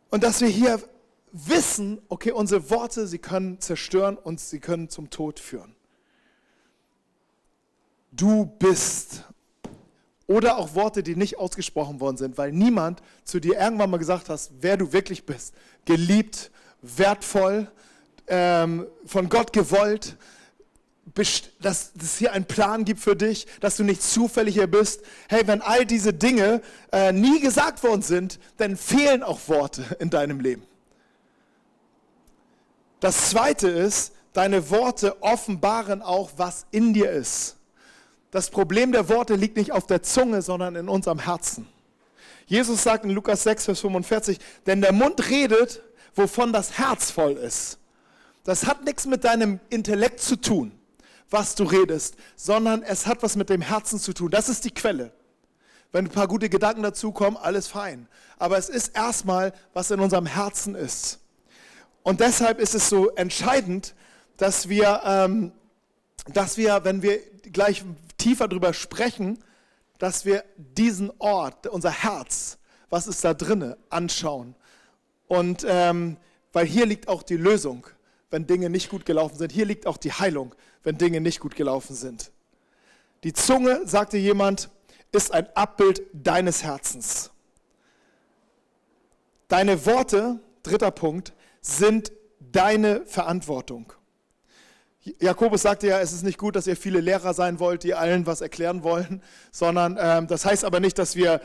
und 0.10 0.24
dass 0.24 0.42
wir 0.42 0.50
hier 0.50 0.80
wissen, 1.32 2.02
okay, 2.10 2.32
unsere 2.32 2.70
Worte, 2.70 3.08
sie 3.08 3.18
können 3.18 3.62
zerstören 3.62 4.18
und 4.18 4.42
sie 4.42 4.60
können 4.60 4.90
zum 4.90 5.10
Tod 5.10 5.40
führen. 5.40 5.74
Du 8.12 8.46
bist 8.60 9.24
oder 10.28 10.58
auch 10.58 10.76
Worte, 10.76 11.02
die 11.02 11.16
nicht 11.16 11.40
ausgesprochen 11.40 12.02
worden 12.02 12.18
sind, 12.18 12.38
weil 12.38 12.52
niemand 12.52 13.02
zu 13.24 13.40
dir 13.40 13.58
irgendwann 13.58 13.90
mal 13.90 13.98
gesagt 13.98 14.28
hat, 14.28 14.50
wer 14.60 14.76
du 14.76 14.92
wirklich 14.92 15.26
bist. 15.26 15.54
Geliebt, 15.86 16.52
wertvoll, 16.82 17.72
ähm, 18.28 18.86
von 19.06 19.30
Gott 19.30 19.54
gewollt, 19.54 20.18
dass 21.60 21.91
es 22.02 22.17
hier 22.17 22.34
einen 22.34 22.45
Plan 22.45 22.86
gibt 22.86 23.00
für 23.00 23.15
dich, 23.15 23.47
dass 23.60 23.78
du 23.78 23.84
nicht 23.84 24.02
zufällig 24.02 24.56
hier 24.56 24.67
bist. 24.67 25.02
Hey, 25.30 25.45
wenn 25.45 25.62
all 25.62 25.86
diese 25.86 26.13
Dinge 26.13 26.62
äh, 26.91 27.12
nie 27.12 27.39
gesagt 27.39 27.84
worden 27.84 28.02
sind, 28.02 28.39
dann 28.58 28.78
fehlen 28.78 29.24
auch 29.24 29.39
Worte 29.47 29.84
in 30.00 30.10
deinem 30.10 30.39
Leben. 30.39 30.63
Das 33.00 33.30
Zweite 33.32 33.67
ist, 33.67 34.13
deine 34.34 34.69
Worte 34.69 35.21
offenbaren 35.21 36.02
auch, 36.02 36.32
was 36.38 36.65
in 36.71 36.93
dir 36.93 37.12
ist. 37.12 37.58
Das 38.30 38.50
Problem 38.50 38.91
der 38.91 39.10
Worte 39.10 39.36
liegt 39.36 39.58
nicht 39.58 39.74
auf 39.74 39.88
der 39.88 40.04
Zunge, 40.04 40.41
sondern 40.41 40.76
in 40.76 40.88
unserem 40.88 41.19
Herzen. 41.19 41.67
Jesus 42.45 42.84
sagt 42.84 43.06
in 43.06 43.12
Lukas 43.12 43.43
6, 43.43 43.65
Vers 43.65 43.80
45, 43.82 44.39
denn 44.65 44.82
der 44.82 44.93
Mund 44.93 45.30
redet, 45.30 45.82
wovon 46.15 46.54
das 46.54 46.78
Herz 46.78 47.12
voll 47.12 47.34
ist. 47.34 47.78
Das 48.43 48.65
hat 48.65 48.84
nichts 48.86 49.06
mit 49.06 49.24
deinem 49.24 49.60
Intellekt 49.69 50.21
zu 50.21 50.36
tun, 50.36 50.71
was 51.32 51.56
du 51.56 51.63
redest, 51.63 52.15
sondern 52.36 52.84
es 52.84 53.08
hat 53.08 53.24
was 53.24 53.36
mit 53.36 53.50
dem 53.50 53.62
Herzen 53.62 54.00
zu 54.00 54.13
tun. 54.13 54.30
Das 54.30 54.50
ist 54.50 54.65
die 54.65 54.72
Quelle. 54.72 55.12
Wenn 55.91 56.06
ein 56.06 56.12
paar 56.12 56.28
gute 56.28 56.50
Gedanken 56.50 56.84
dazu 56.84 57.12
kommen, 57.12 57.38
alles 57.38 57.67
fein. 57.67 58.08
Aber 58.38 58.58
es 58.58 58.70
ist 58.70 58.96
erstmal, 58.96 59.54
was 59.74 59.91
in 59.91 60.00
unserem 60.00 60.26
Herzen 60.26 60.76
ist. 60.76 61.20
Und 62.04 62.20
deshalb 62.20 62.60
ist 62.60 62.76
es 62.76 62.89
so 62.89 63.10
entscheidend, 63.12 63.96
dass 64.38 64.70
wir, 64.70 65.02
ähm, 65.06 65.52
dass 66.34 66.58
wir, 66.58 66.84
wenn 66.84 67.02
wir 67.02 67.20
gleich 67.52 67.84
tiefer 68.17 68.48
darüber 68.48 68.74
sprechen, 68.74 69.44
dass 70.00 70.26
wir 70.26 70.44
diesen 70.58 71.12
Ort, 71.20 71.67
unser 71.67 71.91
Herz, 71.91 72.58
was 72.89 73.08
ist 73.08 73.24
da 73.24 73.34
drinne, 73.34 73.78
anschauen. 73.89 74.56
Und 75.28 75.65
ähm, 75.67 76.17
weil 76.54 76.65
hier 76.65 76.86
liegt 76.86 77.08
auch 77.08 77.24
die 77.24 77.38
Lösung, 77.38 77.86
wenn 78.32 78.48
Dinge 78.48 78.70
nicht 78.70 78.89
gut 78.89 79.06
gelaufen 79.06 79.38
sind. 79.38 79.52
Hier 79.52 79.65
liegt 79.65 79.86
auch 79.86 79.98
die 79.98 80.12
Heilung, 80.12 80.56
wenn 80.84 80.98
Dinge 80.98 81.22
nicht 81.22 81.39
gut 81.39 81.56
gelaufen 81.56 81.96
sind. 81.96 82.32
Die 83.24 83.34
Zunge, 83.34 83.82
sagte 83.86 84.17
jemand, 84.17 84.70
ist 85.12 85.34
ein 85.34 85.48
Abbild 85.54 86.02
deines 86.13 86.63
Herzens. 86.63 87.30
Deine 89.48 89.86
Worte, 89.86 90.39
dritter 90.63 90.91
Punkt, 90.91 91.34
sind 91.62 92.12
deine 92.39 93.06
Verantwortung. 93.06 93.94
Jakobus 95.20 95.63
sagte 95.63 95.88
ja, 95.88 96.00
es 96.00 96.13
ist 96.13 96.24
nicht 96.24 96.38
gut, 96.38 96.56
dass 96.56 96.67
ihr 96.67 96.78
viele 96.78 97.02
Lehrer 97.02 97.34
sein 97.34 97.60
wollt, 97.60 97.84
die 97.84 97.94
allen 97.94 98.26
was 98.28 98.41
erklären 98.41 98.84
wollen, 98.84 99.22
sondern 99.52 99.98
ähm, 100.00 100.28
das 100.28 100.46
heißt 100.46 100.63
aber 100.63 100.80
nicht, 100.80 100.98
dass, 100.98 101.15
wir, 101.15 101.41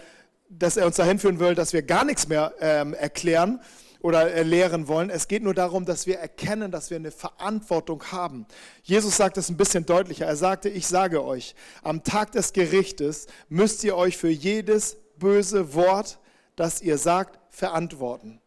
dass 0.49 0.77
er 0.77 0.87
uns 0.87 0.96
dahin 0.96 1.18
führen 1.18 1.40
will, 1.40 1.55
dass 1.55 1.72
wir 1.72 1.83
gar 1.83 2.05
nichts 2.05 2.29
mehr 2.29 2.53
ähm, 2.61 2.94
erklären 2.94 3.61
oder 4.07 4.33
äh, 4.33 4.45
lehren 4.45 4.87
wollen. 4.87 5.11
Es 5.11 5.27
geht 5.27 5.42
nur 5.42 5.53
darum, 5.53 5.85
dass 5.85 6.07
wir 6.07 6.21
erkennen, 6.21 6.71
dass 6.71 6.90
wir 6.90 6.97
eine 6.97 7.11
Verantwortung 7.11 8.05
haben. 8.12 8.47
Jesus 8.85 9.16
sagt 9.16 9.37
es 9.37 9.49
ein 9.49 9.57
bisschen 9.57 9.85
deutlicher. 9.85 10.27
Er 10.27 10.37
sagte, 10.37 10.69
ich 10.69 10.87
sage 10.87 11.25
euch, 11.25 11.57
am 11.83 12.05
Tag 12.05 12.31
des 12.31 12.53
Gerichtes 12.53 13.27
müsst 13.49 13.83
ihr 13.83 13.97
euch 13.97 14.16
für 14.16 14.29
jedes 14.29 14.97
böse 15.19 15.75
Wort, 15.75 16.21
das 16.55 16.83
ihr 16.83 16.99
sagt, 16.99 17.40
verantworten. 17.51 18.40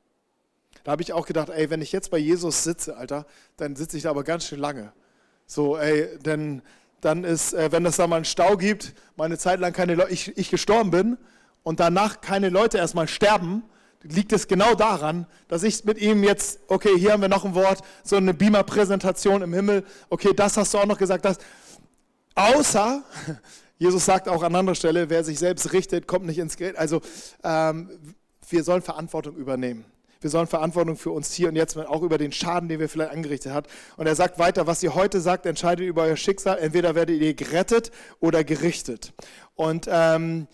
Da 0.86 0.94
habe 0.94 1.02
ich 1.02 1.12
auch 1.12 1.26
gedacht, 1.26 1.50
ey, 1.50 1.70
wenn 1.70 1.82
ich 1.82 1.92
jetzt 1.92 2.10
bei 2.10 2.20
Jesus 2.20 2.64
sitze, 2.64 2.96
Alter, 2.96 3.26
dann 3.58 3.76
sitze 3.76 3.98
ich 3.98 4.04
da 4.04 4.12
aber 4.12 4.24
ganz 4.24 4.46
schön 4.46 4.60
lange. 4.60 4.94
So, 5.46 5.78
ey, 5.78 6.18
denn 6.20 6.62
dann 7.02 7.26
ist, 7.26 7.52
äh, 7.52 7.70
wenn 7.74 7.86
es 7.86 7.98
da 7.98 8.08
mal 8.08 8.16
einen 8.16 8.24
Stau 8.26 8.56
gibt, 8.56 8.94
meine 9.18 9.38
Zeit 9.38 9.60
lang 9.60 9.74
keine 9.74 9.96
Leute, 9.96 10.14
ich, 10.14 10.38
ich 10.38 10.50
gestorben 10.50 10.90
bin 10.90 11.18
und 11.64 11.82
danach 11.82 12.22
keine 12.22 12.48
Leute 12.48 12.78
erstmal 12.78 13.10
sterben, 13.10 13.64
liegt 14.04 14.32
es 14.32 14.48
genau 14.48 14.76
daran, 14.76 15.26
dass 15.48 15.64
ich 15.64 15.84
mit 15.84 16.00
ihm 16.00 16.24
jetzt, 16.24 16.60
okay, 16.68 16.98
hier 16.98 17.12
haben 17.12 17.22
wir 17.22 17.30
noch 17.30 17.46
ein 17.46 17.56
Wort, 17.56 17.82
so 18.04 18.16
eine 18.16 18.34
Beamer-Präsentation 18.34 19.42
im 19.42 19.54
Himmel, 19.54 19.84
okay, 20.10 20.34
das 20.36 20.58
hast 20.58 20.74
du 20.74 20.78
auch 20.78 20.86
noch 20.86 20.98
gesagt, 20.98 21.26
das. 21.26 21.38
Außer, 22.36 23.04
Jesus 23.78 24.06
sagt 24.06 24.30
auch 24.30 24.44
an 24.44 24.56
anderer 24.56 24.76
Stelle, 24.76 25.10
wer 25.10 25.24
sich 25.24 25.40
selbst 25.40 25.74
richtet, 25.74 26.08
kommt 26.08 26.26
nicht 26.26 26.38
ins 26.38 26.58
Geld. 26.58 26.78
Also 26.78 27.02
ähm, 27.44 28.16
wir 28.50 28.64
sollen 28.64 28.82
Verantwortung 28.82 29.36
übernehmen. 29.36 29.86
Wir 30.22 30.30
sollen 30.30 30.48
Verantwortung 30.48 30.98
für 30.98 31.12
uns 31.12 31.34
hier 31.34 31.48
und 31.48 31.56
jetzt, 31.56 31.78
auch 31.78 32.02
über 32.02 32.18
den 32.18 32.34
Schaden, 32.34 32.68
den 32.68 32.82
wir 32.82 32.90
vielleicht 32.90 33.12
angerichtet 33.12 33.54
hat. 33.54 33.68
Und 33.96 34.06
er 34.06 34.16
sagt 34.16 34.38
weiter, 34.38 34.68
was 34.68 34.84
ihr 34.84 34.94
heute 34.94 35.22
sagt, 35.22 35.46
entscheidet 35.46 35.88
über 35.88 36.04
euer 36.04 36.18
Schicksal. 36.18 36.58
Entweder 36.60 36.94
werdet 36.94 37.22
ihr 37.22 37.34
gerettet 37.34 37.92
oder 38.20 38.44
gerichtet. 38.44 39.14
Und, 39.56 39.88
ähm, 39.90 40.48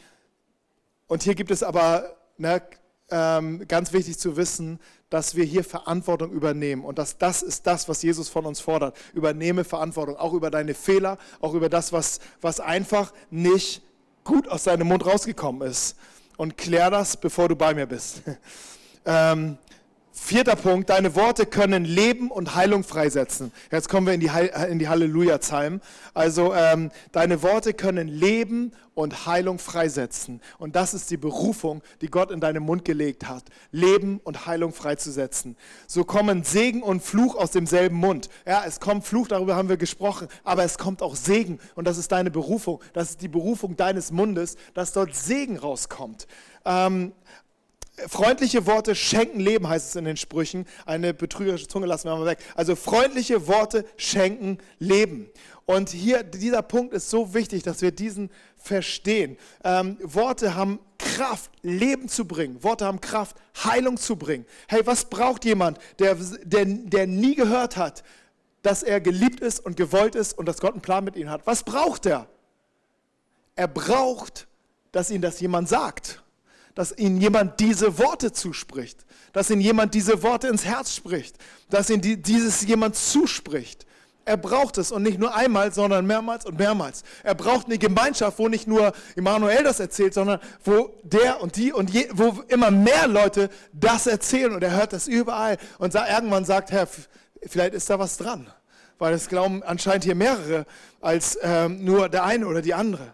und 1.08 1.23
hier 1.23 1.34
gibt 1.34 1.49
es 1.49 1.63
aber 1.63 2.15
ne, 2.38 2.62
ähm, 3.10 3.68
ganz 3.68 3.94
wichtig 3.94 4.18
zu 4.18 4.38
wissen, 4.38 4.80
dass 5.10 5.36
wir 5.36 5.46
hier 5.46 5.63
Verantwortung 5.63 6.32
übernehmen. 6.32 6.84
Und 6.84 6.98
dass 6.98 7.18
das 7.18 7.41
ist 7.41 7.68
das, 7.68 7.88
was 7.88 8.02
Jesus 8.02 8.30
von 8.30 8.46
uns 8.46 8.60
fordert. 8.60 8.98
Übernehme 9.13 9.63
Verantwortung, 9.63 10.18
auch 10.18 10.34
über 10.34 10.50
deine 10.50 10.74
Fehler, 10.74 11.18
auch 11.39 11.54
über 11.54 11.70
das, 11.70 11.94
was, 11.94 12.20
was 12.41 12.60
einfach 12.60 13.13
nicht 13.30 13.82
gut 14.24 14.48
aus 14.48 14.63
deinem 14.63 14.88
Mund 14.88 15.06
rausgekommen 15.06 15.68
ist. 15.68 15.98
Und 16.38 16.58
klär 16.58 16.89
das, 16.89 17.15
bevor 17.18 17.48
du 17.48 17.56
bei 17.56 17.74
mir 17.74 17.86
bist. 17.86 18.22
Ähm, 19.08 19.60
vierter 20.15 20.56
Punkt, 20.56 20.89
deine 20.89 21.15
Worte 21.15 21.45
können 21.45 21.84
Leben 21.84 22.32
und 22.32 22.56
Heilung 22.56 22.84
freisetzen. 22.84 23.51
Jetzt 23.71 23.89
kommen 23.89 24.08
wir 24.08 24.13
in 24.13 24.21
die, 24.21 24.32
in 24.69 24.80
die 24.80 24.88
Halleluja-Psalm. 24.88 25.82
Also 26.13 26.54
ähm, 26.54 26.89
deine 27.12 27.43
Worte 27.43 27.73
können 27.73 28.08
Leben 28.08 28.71
und 28.93 29.25
Heilung 29.28 29.60
freisetzen. 29.60 30.41
Und 30.58 30.75
das 30.75 30.93
ist 30.93 31.12
die 31.12 31.17
Berufung, 31.17 31.84
die 32.01 32.08
Gott 32.08 32.32
in 32.32 32.39
deinen 32.39 32.63
Mund 32.63 32.86
gelegt 32.86 33.28
hat. 33.28 33.43
Leben 33.71 34.19
und 34.23 34.45
Heilung 34.47 34.73
freizusetzen. 34.73 35.58
So 35.86 36.06
kommen 36.06 36.43
Segen 36.43 36.82
und 36.82 37.04
Fluch 37.04 37.36
aus 37.36 37.51
demselben 37.51 37.97
Mund. 37.97 38.30
Ja, 38.47 38.63
es 38.65 38.80
kommt 38.80 39.06
Fluch, 39.06 39.28
darüber 39.28 39.56
haben 39.58 39.69
wir 39.69 39.78
gesprochen, 39.78 40.30
aber 40.45 40.63
es 40.63 40.78
kommt 40.78 41.01
auch 41.01 41.15
Segen. 41.15 41.60
Und 41.75 41.86
das 41.86 41.97
ist 41.97 42.12
deine 42.12 42.32
Berufung. 42.32 42.82
Das 42.93 43.12
ist 43.12 43.21
die 43.21 43.28
Berufung 43.28 43.75
deines 43.75 44.12
Mundes, 44.12 44.56
dass 44.73 44.93
dort 44.93 45.13
Segen 45.13 45.58
rauskommt. 45.58 46.25
Ähm, 46.63 47.12
Freundliche 48.08 48.65
Worte 48.65 48.93
schenken 48.93 49.39
Leben, 49.39 49.69
heißt 49.69 49.89
es 49.89 49.95
in 49.95 50.05
den 50.05 50.17
Sprüchen. 50.17 50.65
Eine 50.86 51.13
betrügerische 51.13 51.67
Zunge 51.67 51.86
lassen 51.86 52.10
wir 52.10 52.15
mal 52.17 52.25
weg. 52.25 52.39
Also 52.55 52.75
freundliche 52.75 53.47
Worte 53.47 53.86
schenken 53.95 54.58
Leben. 54.79 55.29
Und 55.65 55.89
hier, 55.89 56.23
dieser 56.23 56.62
Punkt 56.62 56.93
ist 56.93 57.10
so 57.10 57.34
wichtig, 57.34 57.63
dass 57.63 57.81
wir 57.81 57.91
diesen 57.91 58.29
verstehen. 58.58 59.38
Ähm, 59.63 59.97
Worte 60.01 60.55
haben 60.55 60.79
Kraft, 60.97 61.51
Leben 61.62 62.10
zu 62.10 62.25
bringen. 62.25 62.62
Worte 62.63 62.86
haben 62.86 62.99
Kraft, 62.99 63.38
Heilung 63.63 63.97
zu 63.97 64.17
bringen. 64.17 64.45
Hey, 64.67 64.86
was 64.86 65.05
braucht 65.05 65.45
jemand, 65.45 65.79
der, 65.99 66.15
der, 66.43 66.65
der 66.65 67.08
nie 67.08 67.36
gehört 67.36 67.77
hat, 67.77 68.03
dass 68.62 68.84
er 68.84 68.99
geliebt 68.99 69.39
ist 69.39 69.65
und 69.65 69.77
gewollt 69.77 70.15
ist 70.15 70.38
und 70.38 70.47
dass 70.47 70.60
Gott 70.60 70.73
einen 70.73 70.81
Plan 70.81 71.03
mit 71.03 71.15
ihm 71.15 71.29
hat? 71.29 71.47
Was 71.47 71.63
braucht 71.63 72.05
er? 72.05 72.27
Er 73.55 73.69
braucht, 73.69 74.47
dass 74.91 75.10
ihm 75.10 75.21
das 75.21 75.39
jemand 75.39 75.69
sagt 75.69 76.21
dass 76.75 76.95
ihnen 76.97 77.19
jemand 77.19 77.59
diese 77.59 77.97
Worte 77.97 78.31
zuspricht, 78.33 79.05
dass 79.33 79.49
ihnen 79.49 79.61
jemand 79.61 79.93
diese 79.93 80.21
Worte 80.21 80.47
ins 80.47 80.65
Herz 80.65 80.93
spricht, 80.93 81.38
dass 81.69 81.89
ihnen 81.89 82.01
die, 82.01 82.21
dieses 82.21 82.65
jemand 82.65 82.95
zuspricht. 82.95 83.85
Er 84.27 84.38
braucht 84.38 84.79
es 84.79 84.91
und 84.91 85.03
nicht 85.03 85.19
nur 85.19 85.35
einmal, 85.35 85.71
sondern 85.71 86.05
mehrmals 86.07 86.45
und 86.45 86.57
mehrmals. 86.57 87.03
Er 87.23 87.35
braucht 87.35 87.67
eine 87.67 87.77
Gemeinschaft, 87.77 88.39
wo 88.39 88.47
nicht 88.47 88.67
nur 88.67 88.91
Immanuel 89.15 89.63
das 89.63 89.79
erzählt, 89.79 90.15
sondern 90.15 90.39
wo 90.63 90.95
der 91.03 91.41
und 91.41 91.55
die 91.55 91.71
und 91.71 91.91
je, 91.91 92.09
wo 92.11 92.43
immer 92.47 92.71
mehr 92.71 93.07
Leute 93.07 93.49
das 93.71 94.07
erzählen 94.07 94.51
und 94.51 94.63
er 94.63 94.71
hört 94.71 94.93
das 94.93 95.07
überall 95.07 95.57
und 95.77 95.93
sagt, 95.93 96.11
irgendwann 96.11 96.43
sagt, 96.43 96.71
Herr, 96.71 96.88
vielleicht 97.45 97.75
ist 97.75 97.89
da 97.89 97.99
was 97.99 98.17
dran, 98.17 98.47
weil 98.97 99.13
es 99.13 99.29
glauben 99.29 99.61
anscheinend 99.61 100.05
hier 100.05 100.15
mehrere 100.15 100.65
als 101.01 101.38
ähm, 101.43 101.85
nur 101.85 102.09
der 102.09 102.23
eine 102.23 102.47
oder 102.47 102.63
die 102.63 102.73
andere. 102.73 103.13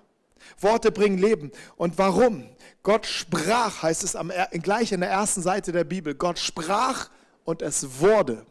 Worte 0.60 0.91
bringen 0.91 1.17
Leben. 1.17 1.52
Und 1.76 1.97
warum? 1.97 2.45
Gott 2.84 3.06
sprach, 3.06 3.84
heißt 3.84 4.04
es 4.04 4.15
am, 4.15 4.32
gleich 4.54 4.91
in 4.91 5.02
der 5.02 5.10
ersten 5.10 5.41
Seite 5.41 5.72
der 5.72 5.84
Bibel. 5.84 6.15
Gott 6.15 6.39
sprach 6.39 7.10
und 7.44 7.62
es 7.62 8.00
wurde. 8.00 8.46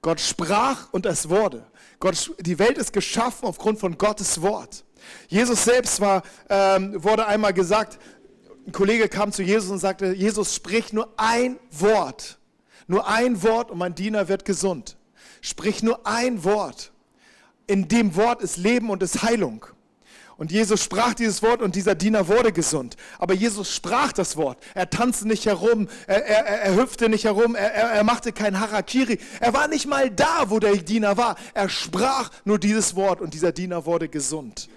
Gott 0.00 0.20
sprach 0.20 0.92
und 0.92 1.06
es 1.06 1.28
wurde. 1.28 1.66
Gott, 1.98 2.32
die 2.38 2.58
Welt 2.58 2.78
ist 2.78 2.92
geschaffen 2.92 3.46
aufgrund 3.46 3.80
von 3.80 3.98
Gottes 3.98 4.42
Wort. 4.42 4.84
Jesus 5.28 5.64
selbst 5.64 6.00
war, 6.00 6.22
ähm, 6.48 7.02
wurde 7.02 7.26
einmal 7.26 7.52
gesagt, 7.52 7.98
ein 8.66 8.72
Kollege 8.72 9.08
kam 9.08 9.32
zu 9.32 9.42
Jesus 9.42 9.70
und 9.70 9.78
sagte, 9.78 10.14
Jesus 10.14 10.54
sprich 10.54 10.92
nur 10.92 11.12
ein 11.16 11.58
Wort. 11.70 12.38
Nur 12.86 13.08
ein 13.08 13.42
Wort 13.42 13.70
und 13.70 13.78
mein 13.78 13.94
Diener 13.94 14.28
wird 14.28 14.44
gesund. 14.44 14.96
Sprich 15.40 15.82
nur 15.82 16.06
ein 16.06 16.44
Wort. 16.44 16.92
In 17.66 17.88
dem 17.88 18.14
Wort 18.14 18.42
ist 18.42 18.56
Leben 18.56 18.90
und 18.90 19.02
ist 19.02 19.22
Heilung. 19.22 19.66
Und 20.44 20.52
Jesus 20.52 20.84
sprach 20.84 21.14
dieses 21.14 21.42
Wort 21.42 21.62
und 21.62 21.74
dieser 21.74 21.94
Diener 21.94 22.28
wurde 22.28 22.52
gesund. 22.52 22.98
Aber 23.18 23.32
Jesus 23.32 23.74
sprach 23.74 24.12
das 24.12 24.36
Wort. 24.36 24.58
Er 24.74 24.90
tanzte 24.90 25.26
nicht 25.26 25.46
herum, 25.46 25.88
er, 26.06 26.22
er, 26.26 26.44
er 26.44 26.76
hüpfte 26.76 27.08
nicht 27.08 27.24
herum, 27.24 27.54
er, 27.54 27.72
er, 27.72 28.04
machte 28.04 28.30
kein 28.30 28.60
Harakiri. 28.60 29.18
Er 29.40 29.54
war 29.54 29.68
nicht 29.68 29.86
mal 29.86 30.10
da, 30.10 30.50
wo 30.50 30.58
der 30.58 30.76
Diener 30.76 31.16
war. 31.16 31.36
Er 31.54 31.70
sprach 31.70 32.28
nur 32.44 32.58
dieses 32.58 32.94
Wort 32.94 33.22
und 33.22 33.32
dieser 33.32 33.52
Diener 33.52 33.86
wurde 33.86 34.10
gesund. 34.10 34.68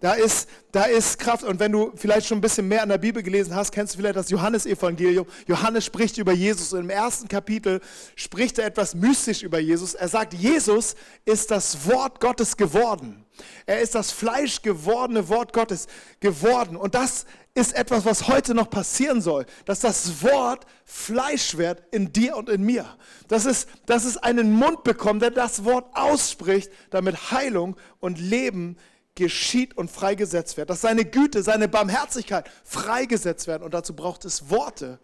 Da 0.00 0.12
ist, 0.12 0.48
da 0.72 0.84
ist 0.84 1.18
Kraft. 1.18 1.44
Und 1.44 1.58
wenn 1.58 1.72
du 1.72 1.92
vielleicht 1.96 2.26
schon 2.26 2.38
ein 2.38 2.42
bisschen 2.42 2.68
mehr 2.68 2.82
an 2.82 2.88
der 2.88 2.98
Bibel 2.98 3.22
gelesen 3.22 3.54
hast, 3.54 3.72
kennst 3.72 3.94
du 3.94 3.98
vielleicht 3.98 4.16
das 4.16 4.30
Johannesevangelium. 4.30 5.26
Johannes 5.46 5.84
spricht 5.84 6.18
über 6.18 6.32
Jesus. 6.32 6.72
Und 6.72 6.80
im 6.80 6.90
ersten 6.90 7.28
Kapitel 7.28 7.80
spricht 8.14 8.58
er 8.58 8.66
etwas 8.66 8.94
mystisch 8.94 9.42
über 9.42 9.58
Jesus. 9.58 9.94
Er 9.94 10.08
sagt, 10.08 10.34
Jesus 10.34 10.94
ist 11.24 11.50
das 11.50 11.86
Wort 11.86 12.20
Gottes 12.20 12.56
geworden. 12.56 13.24
Er 13.66 13.80
ist 13.80 13.94
das 13.94 14.12
fleischgewordene 14.12 15.28
Wort 15.28 15.52
Gottes 15.52 15.86
geworden. 16.20 16.76
Und 16.76 16.94
das 16.94 17.26
ist 17.54 17.74
etwas, 17.74 18.04
was 18.04 18.28
heute 18.28 18.54
noch 18.54 18.68
passieren 18.68 19.20
soll, 19.20 19.46
dass 19.64 19.80
das 19.80 20.22
Wort 20.22 20.66
Fleisch 20.84 21.56
wird 21.56 21.82
in 21.90 22.12
dir 22.12 22.36
und 22.36 22.48
in 22.48 22.62
mir. 22.62 22.86
Dass 23.28 23.46
es, 23.46 23.66
dass 23.86 24.04
es 24.04 24.18
einen 24.18 24.52
Mund 24.52 24.84
bekommt, 24.84 25.22
der 25.22 25.30
das 25.30 25.64
Wort 25.64 25.86
ausspricht, 25.94 26.70
damit 26.90 27.30
Heilung 27.30 27.76
und 27.98 28.20
Leben 28.20 28.76
geschieht 29.16 29.76
und 29.76 29.90
freigesetzt 29.90 30.56
wird. 30.56 30.70
Dass 30.70 30.82
seine 30.82 31.04
Güte, 31.04 31.42
seine 31.42 31.66
Barmherzigkeit 31.66 32.48
freigesetzt 32.64 33.48
werden. 33.48 33.64
Und 33.64 33.74
dazu 33.74 33.96
braucht 33.96 34.24
es 34.24 34.48
Worte 34.50 35.00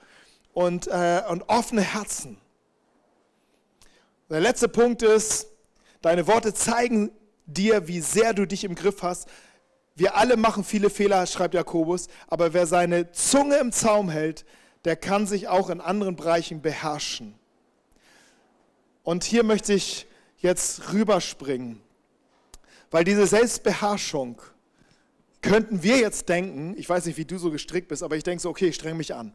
und, 0.53 0.87
äh, 0.87 1.22
und 1.29 1.48
offene 1.48 1.81
Herzen. 1.81 2.38
Der 4.31 4.40
letzte 4.40 4.68
Punkt 4.68 5.03
ist, 5.03 5.48
deine 6.03 6.27
Worte 6.27 6.55
zeigen 6.55 7.11
dir, 7.46 7.88
wie 7.88 8.01
sehr 8.01 8.33
du 8.33 8.46
dich 8.46 8.64
im 8.64 8.75
Griff 8.75 9.03
hast. 9.03 9.29
Wir 9.94 10.16
alle 10.16 10.37
machen 10.37 10.64
viele 10.64 10.88
Fehler, 10.88 11.27
schreibt 11.27 11.55
Jakobus, 11.55 12.07
aber 12.29 12.55
wer 12.55 12.66
seine 12.66 13.12
Zunge 13.12 13.57
im 13.57 13.72
Zaum 13.72 14.09
hält, 14.09 14.44
der 14.85 14.96
kann 14.96 15.27
sich 15.27 15.48
auch 15.48 15.68
in 15.68 15.81
anderen 15.81 16.16
Bereichen 16.16 16.62
beherrschen. 16.62 17.35
Und 19.03 19.25
hier 19.25 19.42
möchte 19.42 19.72
ich 19.72 20.07
jetzt 20.38 20.92
rüberspringen 20.92 21.83
weil 22.92 23.02
diese 23.05 23.26
Selbstbeherrschung 23.26 24.40
könnten 25.40 25.83
wir 25.83 25.96
jetzt 25.96 26.28
denken, 26.28 26.74
ich 26.78 26.88
weiß 26.88 27.07
nicht, 27.07 27.16
wie 27.16 27.24
du 27.24 27.37
so 27.38 27.50
gestrickt 27.50 27.88
bist, 27.88 28.05
aber 28.05 28.16
ich 28.16 28.22
denke 28.22 28.40
so, 28.40 28.50
okay, 28.50 28.68
ich 28.68 28.76
streng 28.76 28.96
mich 28.96 29.12
an. 29.12 29.35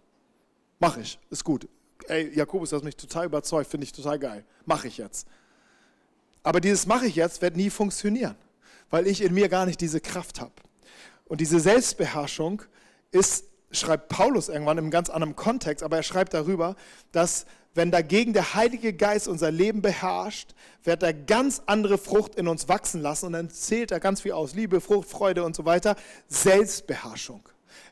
Mach 0.80 0.96
ich, 0.96 1.20
ist 1.30 1.43
gut. 1.43 1.67
Ey, 2.08 2.34
Jakobus, 2.34 2.70
das 2.70 2.78
hat 2.78 2.86
mich 2.86 2.96
total 2.96 3.26
überzeugt, 3.26 3.70
finde 3.70 3.84
ich 3.84 3.91
total 3.91 4.20
geil. 4.20 4.46
Mache 4.65 4.88
ich 4.88 4.98
jetzt. 4.98 5.28
Aber 6.43 6.62
dieses 6.62 6.86
mache 6.86 7.08
ich 7.08 7.15
jetzt 7.15 7.41
wird 7.41 7.58
nie 7.58 7.70
funktionieren, 7.70 8.38
weil 8.89 9.08
ich 9.08 9.22
in 9.22 9.34
mir 9.34 9.50
gar 9.50 9.65
nicht 9.65 9.82
diese 9.82 10.00
Kraft 10.00 10.39
habe. 10.39 10.54
Und 11.26 11.41
diese 11.41 11.60
Selbstbeherrschung 11.60 12.62
ist, 13.12 13.46
schreibt 13.71 14.10
Paulus 14.10 14.49
irgendwann 14.49 14.77
einem 14.77 14.91
ganz 14.91 15.10
anderen 15.10 15.36
Kontext, 15.36 15.84
aber 15.84 15.97
er 15.97 16.03
schreibt 16.03 16.34
darüber, 16.34 16.75
dass 17.12 17.45
wenn 17.73 17.91
dagegen 17.91 18.34
der 18.34 18.56
Heilige 18.56 18.91
Geist 18.91 19.27
unser 19.27 19.51
Leben 19.51 19.82
beherrscht, 19.82 20.56
wird 20.84 21.03
er 21.03 21.13
ganz 21.13 21.62
andere 21.67 21.97
Frucht 21.97 22.36
in 22.36 22.47
uns 22.47 22.67
wachsen 22.67 23.01
lassen 23.01 23.27
und 23.27 23.34
dann 23.34 23.49
zählt 23.51 23.91
er 23.91 23.99
ganz 23.99 24.21
viel 24.21 24.32
aus. 24.32 24.56
Liebe, 24.56 24.82
Frucht, 24.82 25.08
Freude 25.08 25.43
und 25.43 25.56
so 25.56 25.63
weiter. 25.63 25.95
Selbstbeherrschung. 26.27 27.47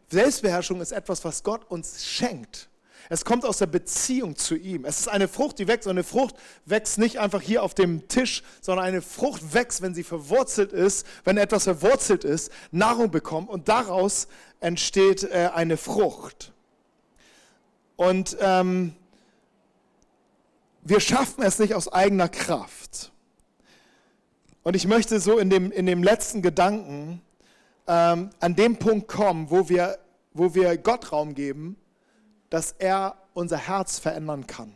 Selbstbeherrschung 0.09 0.81
ist 0.81 0.91
etwas, 0.91 1.23
was 1.23 1.43
Gott 1.43 1.69
uns 1.69 2.03
schenkt. 2.03 2.69
Es 3.09 3.23
kommt 3.23 3.45
aus 3.45 3.59
der 3.59 3.67
Beziehung 3.67 4.35
zu 4.35 4.55
ihm. 4.55 4.85
Es 4.85 4.99
ist 4.99 5.07
eine 5.07 5.27
Frucht, 5.27 5.59
die 5.59 5.67
wächst. 5.67 5.87
Und 5.87 5.91
eine 5.91 6.03
Frucht 6.03 6.35
wächst 6.65 6.97
nicht 6.97 7.19
einfach 7.19 7.41
hier 7.41 7.61
auf 7.61 7.75
dem 7.75 8.07
Tisch, 8.07 8.43
sondern 8.61 8.85
eine 8.85 9.01
Frucht 9.01 9.53
wächst, 9.53 9.81
wenn 9.81 9.93
sie 9.93 10.03
verwurzelt 10.03 10.73
ist, 10.73 11.05
wenn 11.23 11.37
etwas 11.37 11.65
verwurzelt 11.65 12.23
ist, 12.23 12.51
Nahrung 12.71 13.11
bekommt 13.11 13.49
und 13.49 13.69
daraus 13.69 14.27
entsteht 14.59 15.23
äh, 15.23 15.51
eine 15.53 15.77
Frucht. 15.77 16.53
Und 17.95 18.37
ähm, 18.39 18.95
wir 20.81 20.99
schaffen 20.99 21.43
es 21.43 21.59
nicht 21.59 21.73
aus 21.73 21.91
eigener 21.91 22.29
Kraft. 22.29 23.11
Und 24.63 24.75
ich 24.75 24.87
möchte 24.87 25.19
so 25.19 25.37
in 25.37 25.49
dem, 25.49 25.71
in 25.71 25.85
dem 25.85 26.03
letzten 26.03 26.41
Gedanken 26.41 27.21
ähm, 27.87 28.31
an 28.39 28.55
dem 28.55 28.77
Punkt 28.77 29.07
kommen, 29.07 29.49
wo 29.49 29.69
wir, 29.69 29.99
wo 30.33 30.55
wir 30.55 30.77
Gott 30.77 31.11
Raum 31.11 31.35
geben, 31.35 31.77
dass 32.49 32.73
er 32.73 33.17
unser 33.33 33.57
Herz 33.57 33.99
verändern 33.99 34.47
kann. 34.47 34.75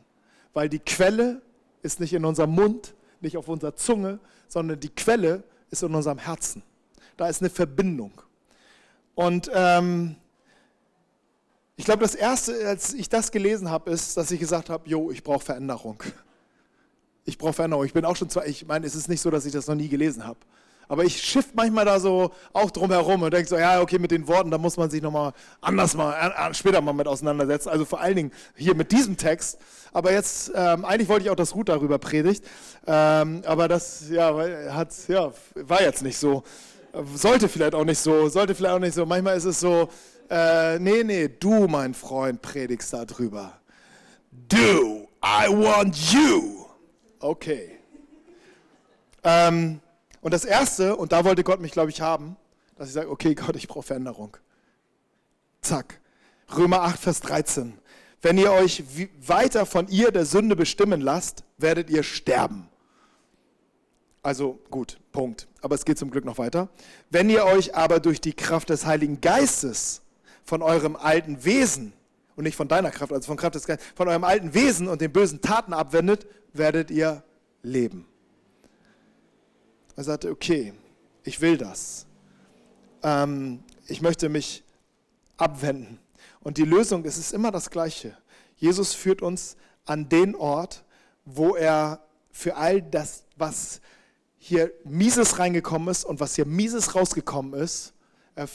Weil 0.54 0.70
die 0.70 0.80
Quelle 0.80 1.42
ist 1.82 2.00
nicht 2.00 2.14
in 2.14 2.26
unserem 2.26 2.52
Mund, 2.52 2.94
nicht 3.22 3.38
auf 3.38 3.48
unserer 3.48 3.76
Zunge, 3.76 4.20
sondern 4.48 4.80
die 4.80 4.90
Quelle 4.90 5.44
ist 5.72 5.84
in 5.84 5.94
unserem 5.94 6.18
Herzen. 6.18 6.64
Da 7.18 7.28
ist 7.28 7.42
eine 7.42 7.50
Verbindung. 7.50 8.22
Und 9.20 9.52
ähm, 9.54 10.16
ich 11.76 11.84
glaube, 11.84 12.04
das 12.04 12.16
Erste, 12.16 12.66
als 12.66 12.94
ich 12.94 13.10
das 13.10 13.34
gelesen 13.34 13.70
habe, 13.70 13.92
ist, 13.92 14.16
dass 14.16 14.32
ich 14.32 14.40
gesagt 14.40 14.70
habe, 14.70 14.88
jo, 14.88 15.12
ich 15.12 15.26
brauche 15.26 15.44
Veränderung. 15.44 16.02
Ich 17.26 17.38
brauche 17.38 17.52
Veränderung. 17.52 17.84
Ich 17.84 17.92
bin 17.92 18.06
auch 18.06 18.16
schon 18.16 18.30
zwar, 18.30 18.48
ich 18.48 18.66
meine, 18.66 18.88
es 18.88 18.96
ist 18.96 19.10
nicht 19.10 19.20
so, 19.20 19.30
dass 19.30 19.46
ich 19.46 19.52
das 19.52 19.68
noch 19.68 19.76
nie 19.76 19.90
gelesen 19.90 20.26
habe. 20.26 20.40
Aber 20.88 21.04
ich 21.04 21.22
schiff 21.22 21.48
manchmal 21.54 21.84
da 21.84 22.00
so 22.00 22.32
auch 22.54 22.72
drum 22.72 22.92
herum 22.92 23.22
und 23.22 23.34
denke 23.34 23.50
so, 23.50 23.58
ja, 23.58 23.82
okay, 23.82 24.00
mit 24.00 24.12
den 24.12 24.26
Worten, 24.26 24.52
da 24.52 24.58
muss 24.58 24.78
man 24.78 24.90
sich 24.90 25.02
nochmal 25.02 25.34
anders 25.60 25.96
mal, 25.96 26.14
äh, 26.14 26.54
später 26.54 26.80
mal 26.80 26.94
mit 26.94 27.06
auseinandersetzen. 27.06 27.68
Also 27.68 27.84
vor 27.84 28.00
allen 28.00 28.16
Dingen 28.16 28.32
hier 28.56 28.74
mit 28.74 28.94
diesem 28.94 29.18
Text. 29.18 29.60
Aber 29.92 30.14
jetzt, 30.14 30.50
ähm, 30.56 30.86
eigentlich 30.86 31.10
wollte 31.10 31.26
ich 31.26 31.30
auch, 31.30 31.36
dass 31.36 31.56
Ruth 31.56 31.68
darüber 31.68 32.00
predigt. 32.00 32.46
Ähm, 32.88 33.42
aber 33.46 33.68
das, 33.68 34.10
ja, 34.10 34.34
hat, 34.74 34.96
ja, 35.10 35.34
war 35.56 35.82
jetzt 35.82 36.04
nicht 36.04 36.18
so. 36.18 36.44
Sollte 37.14 37.48
vielleicht 37.48 37.76
auch 37.76 37.86
nicht 37.86 38.00
so, 38.00 38.30
sollte 38.30 38.56
vielleicht 38.56 38.76
auch 38.76 38.80
nicht 38.80 38.96
so. 38.96 39.06
Manchmal 39.06 39.38
ist 39.38 39.46
es 39.46 39.60
so, 39.60 39.90
äh, 40.30 40.80
nee, 40.80 41.04
nee, 41.04 41.28
du, 41.28 41.68
mein 41.68 41.94
Freund, 41.94 42.42
predigst 42.42 42.94
da 42.94 43.06
drüber. 43.06 43.60
Du, 44.32 45.08
I 45.24 45.48
want 45.50 45.96
you. 46.12 46.66
Okay. 47.20 47.72
Ähm, 49.24 49.80
und 50.22 50.34
das 50.34 50.46
Erste, 50.46 50.96
und 50.96 51.12
da 51.12 51.24
wollte 51.26 51.44
Gott 51.44 51.60
mich, 51.60 51.72
glaube 51.72 51.90
ich, 51.90 52.02
haben, 52.02 52.36
dass 52.76 52.88
ich 52.88 52.94
sage, 52.94 53.10
okay, 53.10 53.36
Gott, 53.36 53.56
ich 53.56 53.68
brauche 53.68 53.84
Veränderung. 53.84 54.38
Zack. 55.62 56.00
Römer 56.56 56.82
8, 56.82 57.00
Vers 57.00 57.20
13. 57.22 57.78
Wenn 58.22 58.38
ihr 58.38 58.52
euch 58.52 58.84
weiter 59.26 59.66
von 59.66 59.88
ihr 59.88 60.12
der 60.12 60.26
Sünde 60.26 60.56
bestimmen 60.56 61.02
lasst, 61.02 61.44
werdet 61.58 61.90
ihr 61.90 62.04
sterben. 62.04 62.70
Also 64.22 64.60
gut, 64.70 65.00
Punkt. 65.12 65.48
Aber 65.62 65.76
es 65.76 65.86
geht 65.86 65.98
zum 65.98 66.12
Glück 66.12 66.26
noch 66.26 66.38
weiter. 66.38 66.70
Wenn 67.10 67.30
ihr 67.30 67.46
euch 67.46 67.76
aber 67.76 68.00
durch 68.00 68.20
die 68.20 68.34
Kraft 68.34 68.70
des 68.70 68.86
Heiligen 68.86 69.22
Geistes 69.22 70.02
von 70.44 70.62
eurem 70.62 70.96
alten 70.96 71.44
Wesen 71.46 71.94
und 72.36 72.44
nicht 72.44 72.56
von 72.56 72.68
deiner 72.68 72.92
Kraft, 72.92 73.14
also 73.14 73.28
von 73.28 73.38
Kraft 73.38 73.56
des 73.56 73.66
Geistes, 73.66 73.88
von 73.96 74.08
eurem 74.08 74.24
alten 74.24 74.54
Wesen 74.54 74.88
und 74.88 75.02
den 75.02 75.12
bösen 75.12 75.42
Taten 75.42 75.74
abwendet, 75.74 76.28
werdet 76.54 76.92
ihr 76.92 77.24
leben. 77.64 78.06
Er 79.96 80.04
sagte, 80.04 80.32
okay, 80.32 80.74
ich 81.24 81.42
will 81.42 81.58
das. 81.58 82.06
Ähm, 83.04 83.64
ich 83.88 84.02
möchte 84.02 84.30
mich 84.30 84.64
abwenden. 85.38 86.00
Und 86.42 86.58
die 86.58 86.64
Lösung 86.64 87.06
ist, 87.06 87.18
ist 87.18 87.34
immer 87.34 87.52
das 87.52 87.70
Gleiche. 87.70 88.18
Jesus 88.56 88.94
führt 88.94 89.22
uns 89.22 89.56
an 89.86 90.10
den 90.10 90.36
Ort, 90.36 90.84
wo 91.26 91.56
er 91.56 92.02
für 92.32 92.56
all 92.56 92.82
das, 92.82 93.26
was 93.36 93.82
hier 94.40 94.72
Mieses 94.86 95.38
reingekommen 95.38 95.90
ist 95.90 96.06
und 96.06 96.20
was 96.20 96.36
hier 96.36 96.46
Mieses 96.46 96.96
rausgekommen 96.96 97.54
ist, 97.54 97.94
er 98.36 98.50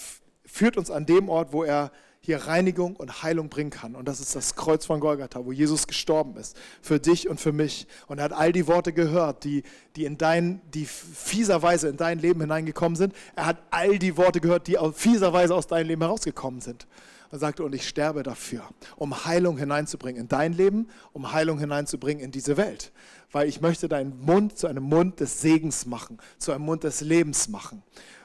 führt 0.45 0.77
uns 0.77 0.91
an 0.91 1.07
dem 1.07 1.29
Ort, 1.29 1.53
wo 1.53 1.63
er 1.63 1.93
hier 2.25 2.39
Reinigung 2.39 2.97
und 2.97 3.23
Heilung 3.23 3.51
bringen 3.51 3.69
kann. 3.69 3.95
Und 3.95 4.09
das 4.09 4.19
ist 4.19 4.35
das 4.35 4.57
Kreuz 4.57 4.87
von 4.87 4.99
Golgatha, 4.99 5.45
wo 5.45 5.53
Jesus 5.53 5.87
gestorben 5.87 6.39
ist. 6.39 6.57
Für 6.81 6.99
dich 6.99 7.29
und 7.29 7.39
für 7.39 7.53
mich. 7.53 7.87
Und 8.07 8.17
er 8.17 8.25
hat 8.25 8.33
all 8.33 8.51
die 8.51 8.67
Worte 8.67 8.95
gehört, 8.95 9.45
die, 9.45 9.63
die 9.95 10.07
in 10.07 10.17
dein, 10.17 10.63
die 10.73 10.87
fieserweise 10.87 11.89
in 11.89 11.99
dein 11.99 12.19
Leben 12.19 12.41
hineingekommen 12.41 12.97
sind. 12.97 13.15
Er 13.37 13.45
hat 13.45 13.63
all 13.71 13.99
die 13.99 14.17
Worte 14.17 14.41
gehört, 14.41 14.69
die 14.69 14.79
fieserweise 14.95 15.55
aus 15.55 15.67
deinem 15.67 15.89
Leben 15.89 16.01
herausgekommen 16.01 16.63
sind. 16.63 16.87
Er 17.31 17.39
sagte, 17.39 17.65
und 17.65 17.75
ich 17.75 17.89
sterbe 17.89 18.23
dafür, 18.23 18.69
um 18.97 19.25
Heilung 19.25 19.59
hineinzubringen 19.59 20.23
in 20.23 20.29
dein 20.29 20.53
Leben, 20.53 20.89
um 21.13 21.33
Heilung 21.33 21.59
hineinzubringen 21.59 22.23
in 22.23 22.31
diese 22.31 22.57
Welt. 22.57 22.93
Weil 23.33 23.49
ich 23.49 23.61
möchte 23.61 23.89
deinen 23.89 24.21
Mund 24.25 24.57
zu 24.59 24.67
einem 24.67 24.85
Mund 24.85 25.21
des 25.21 25.41
Segens 25.41 25.87
machen, 25.87 26.19
zu 26.39 26.53
einem 26.53 26.65
Mund 26.65 26.85
des 26.85 27.01
Lebens 27.01 27.49
machen. 27.49 27.83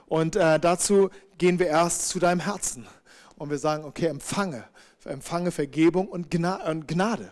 Und 0.08 0.36
äh, 0.36 0.60
dazu 0.60 1.10
gehen 1.38 1.60
wir 1.60 1.68
erst 1.68 2.10
zu 2.10 2.20
deinem 2.20 2.40
Herzen. 2.40 2.86
Und 3.38 3.50
wir 3.50 3.58
sagen, 3.58 3.86
okay, 3.86 4.08
empfange, 4.08 4.66
empfange 5.06 5.52
Vergebung 5.52 6.08
und 6.08 6.30
Gnade. 6.30 7.32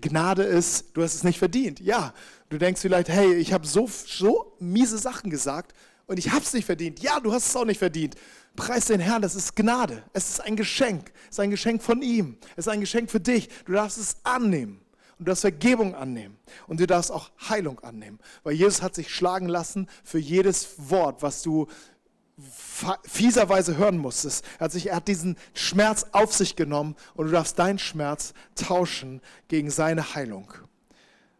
Gnade 0.00 0.42
ist, 0.42 0.96
du 0.96 1.02
hast 1.02 1.14
es 1.14 1.22
nicht 1.22 1.38
verdient. 1.38 1.80
Ja, 1.80 2.12
du 2.48 2.58
denkst 2.58 2.80
vielleicht, 2.80 3.08
hey, 3.08 3.34
ich 3.34 3.52
habe 3.52 3.66
so, 3.66 3.88
so 3.88 4.56
miese 4.58 4.98
Sachen 4.98 5.30
gesagt 5.30 5.72
und 6.06 6.18
ich 6.18 6.30
habe 6.32 6.42
es 6.42 6.52
nicht 6.52 6.64
verdient. 6.64 7.00
Ja, 7.00 7.20
du 7.20 7.32
hast 7.32 7.48
es 7.48 7.56
auch 7.56 7.64
nicht 7.64 7.78
verdient. 7.78 8.16
Preis 8.56 8.86
den 8.86 9.00
Herrn, 9.00 9.22
das 9.22 9.34
ist 9.34 9.56
Gnade. 9.56 10.02
Es 10.12 10.30
ist 10.30 10.40
ein 10.40 10.56
Geschenk. 10.56 11.12
Es 11.24 11.32
ist 11.32 11.40
ein 11.40 11.50
Geschenk 11.50 11.82
von 11.82 12.02
ihm. 12.02 12.36
Es 12.56 12.66
ist 12.66 12.72
ein 12.72 12.80
Geschenk 12.80 13.10
für 13.10 13.20
dich. 13.20 13.48
Du 13.64 13.72
darfst 13.72 13.98
es 13.98 14.16
annehmen. 14.22 14.80
Und 15.18 15.26
du 15.26 15.30
darfst 15.30 15.42
Vergebung 15.42 15.94
annehmen. 15.94 16.36
Und 16.66 16.80
du 16.80 16.86
darfst 16.86 17.10
auch 17.10 17.30
Heilung 17.48 17.80
annehmen. 17.80 18.20
Weil 18.44 18.54
Jesus 18.54 18.82
hat 18.82 18.94
sich 18.94 19.12
schlagen 19.12 19.48
lassen 19.48 19.88
für 20.04 20.18
jedes 20.18 20.90
Wort, 20.90 21.22
was 21.22 21.42
du 21.42 21.66
fieserweise 23.04 23.76
hören 23.76 23.98
musstest. 23.98 24.44
Er 24.58 24.64
hat, 24.64 24.72
sich, 24.72 24.88
er 24.88 24.96
hat 24.96 25.08
diesen 25.08 25.36
Schmerz 25.52 26.06
auf 26.12 26.34
sich 26.34 26.56
genommen 26.56 26.96
und 27.14 27.26
du 27.26 27.32
darfst 27.32 27.58
deinen 27.58 27.78
Schmerz 27.78 28.34
tauschen 28.56 29.20
gegen 29.48 29.70
seine 29.70 30.14
Heilung. 30.14 30.52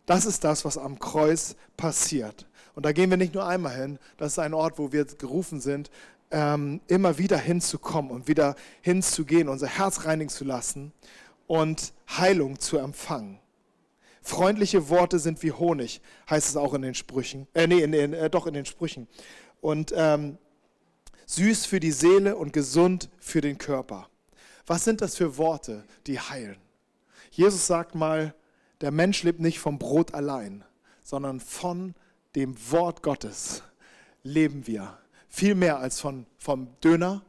Das 0.07 0.24
ist 0.24 0.44
das, 0.44 0.64
was 0.64 0.79
am 0.79 0.98
Kreuz 0.98 1.57
passiert. 1.77 2.46
Und 2.74 2.85
da 2.85 2.92
gehen 2.92 3.11
wir 3.11 3.16
nicht 3.16 3.35
nur 3.35 3.46
einmal 3.46 3.74
hin, 3.74 3.98
das 4.16 4.33
ist 4.33 4.38
ein 4.38 4.55
Ort, 4.55 4.79
wo 4.79 4.92
wir 4.92 5.05
gerufen 5.05 5.61
sind, 5.61 5.90
ähm, 6.30 6.80
immer 6.88 7.18
wieder 7.18 7.38
hinzukommen 7.38 8.10
und 8.10 8.28
wieder 8.28 8.56
hinzugehen, 8.80 9.48
unser 9.48 9.66
Herz 9.66 10.04
reinigen 10.04 10.30
zu 10.30 10.44
lassen 10.44 10.92
und 11.46 11.92
Heilung 12.08 12.58
zu 12.58 12.78
empfangen. 12.78 13.38
Freundliche 14.22 14.88
Worte 14.88 15.18
sind 15.18 15.42
wie 15.42 15.52
Honig, 15.52 16.00
heißt 16.30 16.48
es 16.48 16.56
auch 16.56 16.72
in 16.74 16.82
den 16.82 16.94
Sprüchen. 16.94 17.46
Äh, 17.52 17.66
nee, 17.66 17.80
in 17.80 17.92
den, 17.92 18.14
äh, 18.14 18.30
doch 18.30 18.46
in 18.46 18.54
den 18.54 18.64
Sprüchen. 18.64 19.06
Und 19.60 19.92
ähm, 19.94 20.38
süß 21.26 21.66
für 21.66 21.80
die 21.80 21.92
Seele 21.92 22.37
und 22.37 22.52
gesund 22.52 23.10
für 23.18 23.40
den 23.40 23.58
Körper. 23.58 24.08
Was 24.66 24.84
sind 24.84 25.02
das 25.02 25.16
für 25.16 25.37
Worte, 25.37 25.84
die 26.06 26.18
heilen? 26.18 26.56
Jesus 27.30 27.66
sagt 27.66 27.94
mal, 27.94 28.34
der 28.80 28.90
Mensch 28.90 29.22
lebt 29.22 29.40
nicht 29.40 29.58
vom 29.58 29.78
Brot 29.78 30.14
allein, 30.14 30.64
sondern 31.02 31.40
von 31.40 31.94
dem 32.34 32.56
Wort 32.70 33.02
Gottes 33.02 33.62
leben 34.22 34.66
wir. 34.66 34.98
Viel 35.34 35.56
mehr 35.56 35.78
als 35.78 35.98
von, 35.98 36.26
vom 36.38 36.68
Döner. 36.80 37.20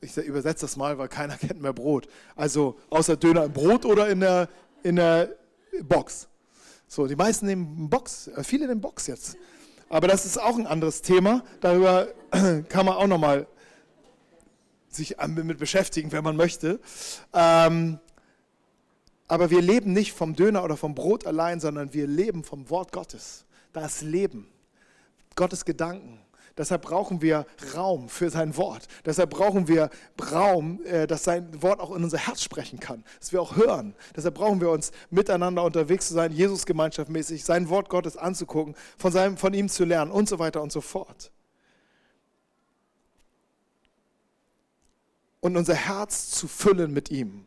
Ich 0.00 0.16
übersetze 0.16 0.66
das 0.66 0.76
mal, 0.76 0.98
weil 0.98 1.08
keiner 1.08 1.36
kennt 1.36 1.60
mehr 1.60 1.72
Brot. 1.72 2.06
Also 2.36 2.78
außer 2.90 3.16
Döner 3.16 3.46
im 3.46 3.52
Brot 3.52 3.84
oder 3.84 4.08
in 4.08 4.20
der, 4.20 4.48
in 4.84 4.94
der 4.94 5.34
Box. 5.82 6.28
So, 6.86 7.08
die 7.08 7.16
meisten 7.16 7.46
nehmen 7.46 7.90
Box, 7.90 8.28
äh, 8.28 8.44
viele 8.44 8.68
nehmen 8.68 8.80
Box 8.80 9.08
jetzt. 9.08 9.36
Aber 9.88 10.06
das 10.06 10.24
ist 10.24 10.40
auch 10.40 10.56
ein 10.56 10.68
anderes 10.68 11.02
Thema. 11.02 11.42
Darüber 11.60 12.06
kann 12.68 12.86
man 12.86 12.94
auch 12.94 13.08
nochmal 13.08 13.48
sich 14.88 15.16
mit 15.26 15.58
beschäftigen, 15.58 16.12
wenn 16.12 16.22
man 16.22 16.36
möchte. 16.36 16.78
Ähm, 17.32 17.98
aber 19.26 19.50
wir 19.50 19.60
leben 19.60 19.92
nicht 19.92 20.12
vom 20.12 20.36
Döner 20.36 20.62
oder 20.62 20.76
vom 20.76 20.94
Brot 20.94 21.26
allein, 21.26 21.58
sondern 21.58 21.92
wir 21.94 22.06
leben 22.06 22.44
vom 22.44 22.70
Wort 22.70 22.92
Gottes. 22.92 23.44
Das 23.72 24.02
Leben, 24.02 24.46
Gottes 25.34 25.64
Gedanken, 25.64 26.20
Deshalb 26.56 26.82
brauchen 26.82 27.20
wir 27.20 27.46
Raum 27.74 28.08
für 28.08 28.30
sein 28.30 28.56
Wort. 28.56 28.86
Deshalb 29.04 29.30
brauchen 29.30 29.66
wir 29.66 29.90
Raum, 30.30 30.80
äh, 30.84 31.06
dass 31.06 31.24
sein 31.24 31.62
Wort 31.62 31.80
auch 31.80 31.94
in 31.94 32.04
unser 32.04 32.18
Herz 32.18 32.42
sprechen 32.42 32.78
kann, 32.78 33.04
dass 33.18 33.32
wir 33.32 33.42
auch 33.42 33.56
hören. 33.56 33.94
Deshalb 34.16 34.36
brauchen 34.36 34.60
wir 34.60 34.70
uns 34.70 34.92
miteinander 35.10 35.64
unterwegs 35.64 36.08
zu 36.08 36.14
sein, 36.14 36.32
Jesus 36.32 36.64
gemeinschaftmäßig, 36.66 37.44
sein 37.44 37.68
Wort 37.68 37.88
Gottes 37.88 38.16
anzugucken, 38.16 38.74
von, 38.96 39.12
seinem, 39.12 39.36
von 39.36 39.52
ihm 39.52 39.68
zu 39.68 39.84
lernen 39.84 40.10
und 40.10 40.28
so 40.28 40.38
weiter 40.38 40.62
und 40.62 40.70
so 40.70 40.80
fort. 40.80 41.32
und 45.44 45.58
unser 45.58 45.74
Herz 45.74 46.30
zu 46.30 46.48
füllen 46.48 46.94
mit 46.94 47.10
ihm. 47.10 47.44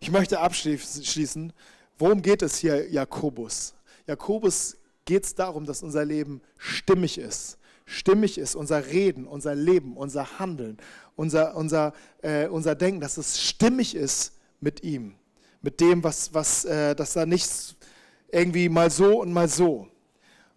Ich 0.00 0.10
möchte 0.10 0.40
abschließen, 0.40 1.52
worum 1.98 2.20
geht 2.20 2.42
es 2.42 2.56
hier 2.56 2.90
Jakobus? 2.90 3.74
Jakobus 4.08 4.76
geht 5.04 5.24
es 5.24 5.34
darum, 5.34 5.64
dass 5.66 5.82
unser 5.82 6.04
Leben 6.04 6.40
stimmig 6.58 7.18
ist. 7.18 7.58
Stimmig 7.84 8.38
ist 8.38 8.54
unser 8.54 8.86
Reden, 8.86 9.26
unser 9.26 9.54
Leben, 9.54 9.96
unser 9.96 10.38
Handeln, 10.38 10.78
unser, 11.16 11.56
unser, 11.56 11.92
äh, 12.22 12.46
unser 12.46 12.74
Denken, 12.74 13.00
dass 13.00 13.16
es 13.16 13.40
stimmig 13.40 13.94
ist 13.94 14.32
mit 14.60 14.82
ihm. 14.84 15.14
Mit 15.60 15.80
dem, 15.80 16.02
was, 16.02 16.32
was 16.32 16.64
äh, 16.64 16.94
dass 16.94 17.12
da 17.12 17.26
nichts 17.26 17.76
irgendwie 18.30 18.68
mal 18.68 18.90
so 18.90 19.20
und 19.20 19.32
mal 19.32 19.48
so. 19.48 19.88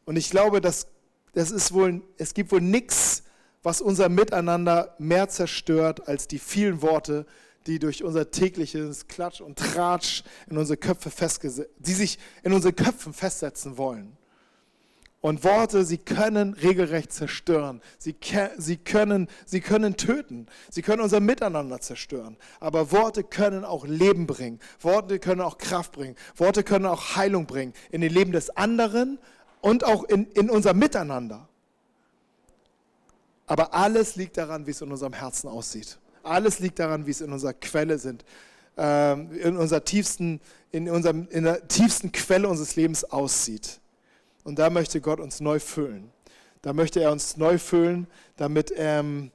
Und 0.05 0.15
ich 0.17 0.29
glaube, 0.29 0.62
dass 0.62 0.88
das 1.34 1.51
ist 1.51 1.73
wohl, 1.73 2.01
es 2.17 2.34
gibt 2.34 2.51
wohl 2.51 2.62
nichts, 2.62 3.23
was 3.62 3.81
unser 3.81 4.10
Miteinander 4.10 4.95
mehr 4.99 5.27
zerstört 5.27 6.08
als 6.08 6.27
die 6.27 6.39
vielen 6.39 6.81
Worte, 6.81 7.25
die 7.67 7.79
durch 7.79 8.03
unser 8.03 8.31
tägliches 8.31 9.08
Klatsch 9.08 9.41
und 9.41 9.58
Tratsch 9.58 10.23
in 10.49 10.58
unsere 10.58 10.77
Köpfe 10.77 11.10
festgesetzt, 11.10 11.71
die 11.79 11.93
sich 11.93 12.19
in 12.43 12.53
unsere 12.53 12.73
Köpfen 12.73 13.12
festsetzen 13.12 13.77
wollen. 13.77 14.15
Und 15.25 15.43
Worte, 15.43 15.85
sie 15.85 15.97
können 15.97 16.53
regelrecht 16.53 17.11
zerstören. 17.11 17.81
Sie, 17.97 18.15
sie, 18.59 18.77
können, 18.77 19.27
sie 19.47 19.59
können 19.59 19.97
töten. 19.97 20.45
Sie 20.69 20.83
können 20.83 21.01
unser 21.01 21.19
Miteinander 21.19 21.81
zerstören. 21.81 22.38
Aber 22.59 22.91
Worte 22.91 23.23
können 23.23 23.65
auch 23.65 23.88
Leben 23.88 24.27
bringen. 24.27 24.59
Worte 24.79 25.17
können 25.17 25.41
auch 25.41 25.57
Kraft 25.57 25.93
bringen. 25.93 26.15
Worte 26.35 26.61
können 26.63 26.85
auch 26.85 27.15
Heilung 27.15 27.47
bringen 27.47 27.73
in 27.89 28.01
den 28.01 28.13
Leben 28.13 28.33
des 28.33 28.55
anderen 28.55 29.17
und 29.61 29.83
auch 29.83 30.03
in, 30.03 30.27
in 30.33 30.47
unser 30.47 30.75
Miteinander. 30.75 31.49
Aber 33.47 33.73
alles 33.73 34.15
liegt 34.17 34.38
daran, 34.38 34.67
wie 34.67 34.71
es 34.71 34.81
in 34.81 34.91
unserem 34.91 35.13
Herzen 35.13 35.47
aussieht. 35.47 35.97
Alles 36.21 36.59
liegt 36.59 36.77
daran, 36.77 37.07
wie 37.07 37.11
es 37.11 37.21
in 37.21 37.31
unserer 37.31 37.53
Quelle 37.53 37.97
sind, 37.97 38.23
ähm, 38.77 39.31
in, 39.31 39.57
unserer 39.57 39.83
tiefsten, 39.83 40.39
in, 40.69 40.88
unserem, 40.88 41.27
in 41.31 41.45
der 41.45 41.67
tiefsten 41.67 42.11
Quelle 42.11 42.47
unseres 42.47 42.75
Lebens 42.75 43.03
aussieht. 43.05 43.81
Und 44.45 44.60
da 44.60 44.69
möchte 44.69 45.01
Gott 45.01 45.19
uns 45.19 45.41
neu 45.41 45.60
füllen. 45.60 46.12
Da 46.62 46.71
möchte 46.71 47.01
er 47.01 47.12
uns 47.12 47.36
neu 47.36 47.58
füllen, 47.58 48.08
damit 48.38 48.71
ähm, 48.77 49.31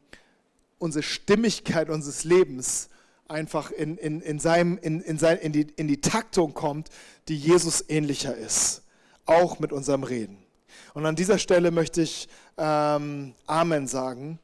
unsere 0.79 1.03
Stimmigkeit 1.03 1.91
unseres 1.91 2.23
Lebens 2.23 2.89
einfach 3.27 3.73
in, 3.73 3.97
in, 3.99 4.21
in, 4.21 4.39
seinem, 4.39 4.79
in, 4.79 5.01
in, 5.01 5.19
sein, 5.19 5.39
in, 5.39 5.53
die, 5.53 5.67
in 5.77 5.89
die 5.89 6.01
Taktung 6.01 6.55
kommt, 6.55 6.91
die 7.27 7.37
Jesus 7.37 7.85
ähnlicher 7.89 8.37
ist. 8.37 8.83
Auch 9.27 9.59
mit 9.59 9.73
unserem 9.73 10.05
Reden. 10.05 10.39
Und 10.95 11.05
an 11.07 11.17
dieser 11.17 11.39
Stelle 11.39 11.73
möchte 11.73 12.03
ich 12.03 12.29
ähm, 12.57 13.35
Amen 13.47 13.89
sagen 13.89 14.39